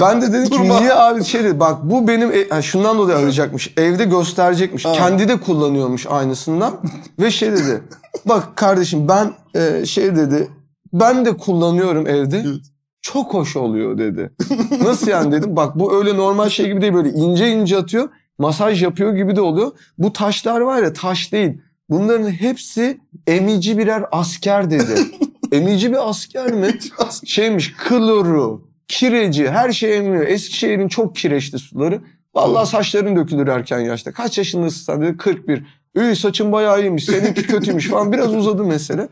[0.00, 0.80] Ben de dedim ki Durma.
[0.80, 1.60] niye abi şey dedi.
[1.60, 3.74] Bak bu benim e- ha, şundan dolayı arayacakmış.
[3.76, 4.84] Evde gösterecekmiş.
[4.84, 4.92] Ha.
[4.92, 6.74] Kendi de kullanıyormuş aynısından.
[7.20, 7.82] Ve şey dedi.
[8.24, 10.48] Bak kardeşim ben e, şey dedi.
[10.92, 12.42] Ben de kullanıyorum evde.
[12.46, 12.71] Evet.
[13.02, 14.30] Çok hoş oluyor dedi.
[14.84, 15.56] Nasıl yani dedim.
[15.56, 18.08] Bak bu öyle normal şey gibi değil böyle ince ince atıyor.
[18.38, 19.72] Masaj yapıyor gibi de oluyor.
[19.98, 21.60] Bu taşlar var ya taş değil.
[21.90, 25.00] Bunların hepsi emici birer asker dedi.
[25.52, 26.78] emici bir asker mi?
[27.24, 30.26] Şeymiş kloru, kireci her şey emiyor.
[30.26, 32.00] Eskişehir'in çok kireçli suları.
[32.34, 34.12] Vallahi saçların dökülür erken yaşta.
[34.12, 35.64] Kaç yaşındasın sen dedi 41.
[35.94, 39.08] Üy saçın bayağı iyiymiş seninki kötüymüş falan biraz uzadı mesele.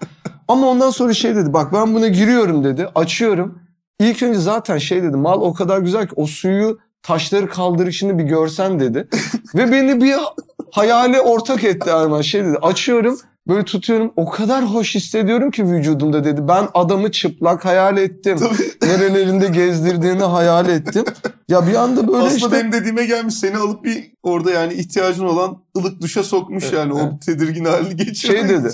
[0.48, 3.59] Ama ondan sonra şey dedi bak ben buna giriyorum dedi açıyorum.
[4.00, 8.24] İlk önce zaten şey dedi mal o kadar güzel ki o suyu taşları kaldırışını bir
[8.24, 9.08] görsen dedi.
[9.54, 10.14] Ve beni bir
[10.70, 12.20] hayale ortak etti Erman.
[12.20, 16.48] Şey dedi açıyorum böyle tutuyorum o kadar hoş hissediyorum ki vücudumda dedi.
[16.48, 18.38] Ben adamı çıplak hayal ettim.
[18.82, 21.04] Nerelerinde gezdirdiğini hayal ettim.
[21.48, 25.24] Ya bir anda böyle Aslında işte benim dediğime gelmiş seni alıp bir orada yani ihtiyacın
[25.24, 27.12] olan ılık duşa sokmuş Evet, yani evet.
[27.12, 28.72] o tedirgin halini geçirmek şey dedi.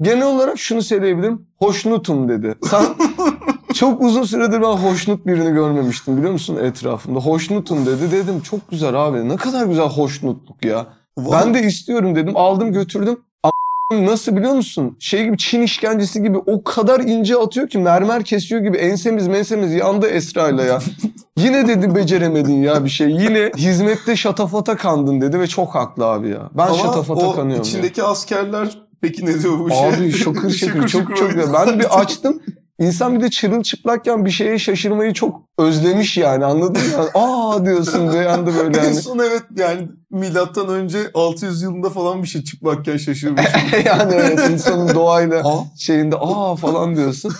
[0.00, 1.46] Genel olarak şunu söyleyebilirim.
[1.58, 2.54] Hoşnutum dedi.
[2.70, 2.84] Sen
[3.76, 7.18] çok uzun süredir ben hoşnut birini görmemiştim biliyor musun etrafımda.
[7.18, 8.10] Hoşnutum dedi.
[8.12, 9.28] Dedim çok güzel abi.
[9.28, 10.86] Ne kadar güzel hoşnutluk ya.
[11.18, 12.36] Ben de istiyorum dedim.
[12.36, 13.18] Aldım götürdüm.
[13.42, 13.50] A-
[13.92, 14.96] Nasıl biliyor musun?
[15.00, 19.72] Şey gibi Çin işkencesi gibi o kadar ince atıyor ki mermer kesiyor gibi ensemiz mensemiz
[19.72, 20.78] yandı Esra'yla ya.
[21.36, 23.10] Yine dedi beceremedin ya bir şey.
[23.10, 26.50] Yine hizmette şatafata kandın dedi ve çok haklı abi ya.
[26.54, 29.88] Ben Ama şatafata o kanıyorum içindeki askerler peki ne diyor bu şey?
[29.88, 31.52] Abi şakır şakır çok çok güzel.
[31.66, 32.42] Ben bir açtım.
[32.78, 36.88] İnsan bir de çırılçıplakken bir şeye şaşırmayı çok özlemiş yani anladın mı?
[36.92, 38.94] Yani, Aa diyorsun bir anda böyle En yani.
[38.94, 43.44] son evet yani milattan önce 600 yılında falan bir şey çıplakken şaşırmış.
[43.84, 45.42] yani evet insanın doğayla
[45.78, 47.32] şeyinde aa falan diyorsun.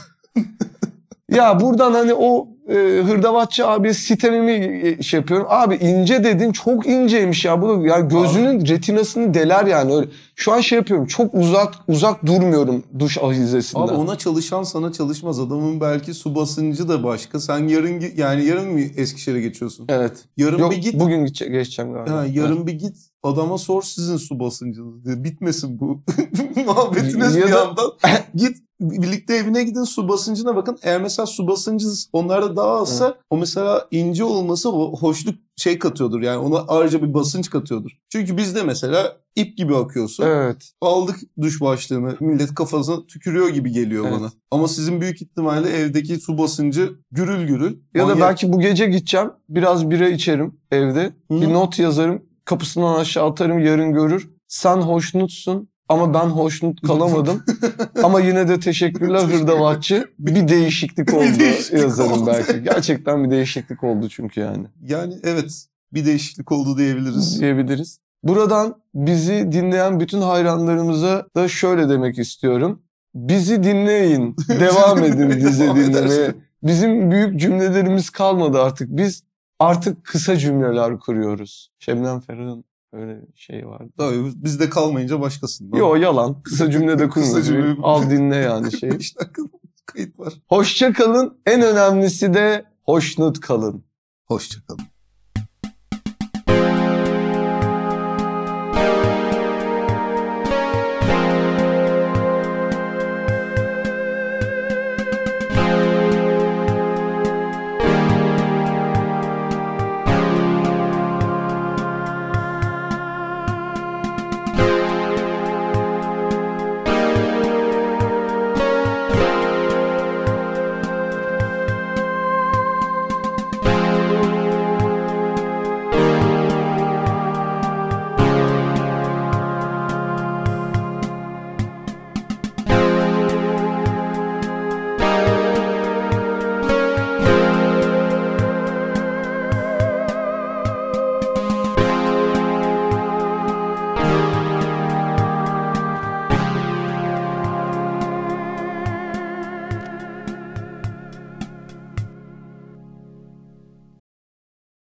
[1.31, 4.53] ya buradan hani o e, hırdavatçı abi sitemimi
[4.89, 5.47] e, şey yapıyorum.
[5.51, 7.63] Abi ince dedin çok inceymiş ya.
[7.63, 10.09] Bu yani gözünün retinasını deler yani öyle.
[10.35, 11.07] Şu an şey yapıyorum.
[11.07, 13.83] Çok uzak uzak durmuyorum duş ahizesinden.
[13.83, 15.41] Abi ona çalışan sana çalışmaz.
[15.41, 17.41] Adamın belki su basıncı da başka.
[17.41, 19.87] Sen yarın yani yarın mı Eskişehir'e geçiyorsun?
[19.89, 20.13] Evet.
[20.37, 21.01] Yarın Yok bir git.
[21.01, 22.13] bugün geçeceğim galiba.
[22.17, 22.97] Ha, yarın bir git
[23.27, 25.25] adama sor sizin su basıncınız diye.
[25.25, 26.03] Bitmesin bu
[26.67, 27.93] muhabbetiniz bir da- yandan.
[28.35, 30.79] Git birlikte evine gidin su basıncına bakın.
[30.83, 36.21] Eğer mesela su basıncı onlarda daha azsa o mesela ince olması o hoşluk şey katıyordur.
[36.21, 37.91] Yani ona ayrıca bir basınç katıyordur.
[38.09, 40.25] Çünkü bizde mesela ip gibi akıyorsun.
[40.25, 40.73] Evet.
[40.81, 44.19] Aldık duş başlığını millet kafasına tükürüyor gibi geliyor Evet.
[44.21, 44.33] bana.
[44.51, 47.77] Ama sizin büyük ihtimalle evdeki su basıncı gürül gürül.
[47.95, 49.31] Ya da belki bu gece gideceğim.
[49.49, 51.13] Biraz bira içerim evde.
[51.31, 51.41] Hı.
[51.41, 52.23] Bir not yazarım.
[52.47, 54.31] Kapısından aşağı atarım yarın görür.
[54.49, 57.45] Sen hoşnutsun ama ben hoşnut kalamadım.
[58.03, 60.09] ama yine de teşekkürler hırdavatçı.
[60.19, 62.27] Bir değişiklik oldu değişiklik yazarım oldu.
[62.27, 62.63] belki.
[62.63, 64.67] Gerçekten bir değişiklik oldu çünkü yani.
[64.83, 67.41] Yani evet bir değişiklik oldu diyebiliriz.
[67.41, 67.99] Diyebiliriz.
[68.23, 72.83] Buradan bizi dinleyen bütün hayranlarımıza da şöyle demek istiyorum.
[73.15, 74.37] Bizi dinleyin.
[74.49, 76.35] Devam edin Devam dinlemeye.
[76.63, 78.89] Bizim büyük cümlelerimiz kalmadı artık.
[78.97, 79.23] Biz
[79.59, 81.71] artık kısa cümleler kuruyoruz.
[81.79, 83.93] Şebnem Ferah'ın öyle şey vardı.
[83.99, 85.79] Tabii bizde kalmayınca başkasında.
[85.79, 86.43] Yo yalan.
[86.43, 87.47] Kısa cümlede Kısa kurmuyoruz.
[87.49, 88.91] cümle- Al dinle yani şey.
[88.91, 89.43] 5 dakika
[89.87, 90.35] kayıt var.
[90.49, 91.39] Hoşça kalın.
[91.47, 93.85] En önemlisi de hoşnut kalın.
[94.25, 94.81] Hoşçakalın.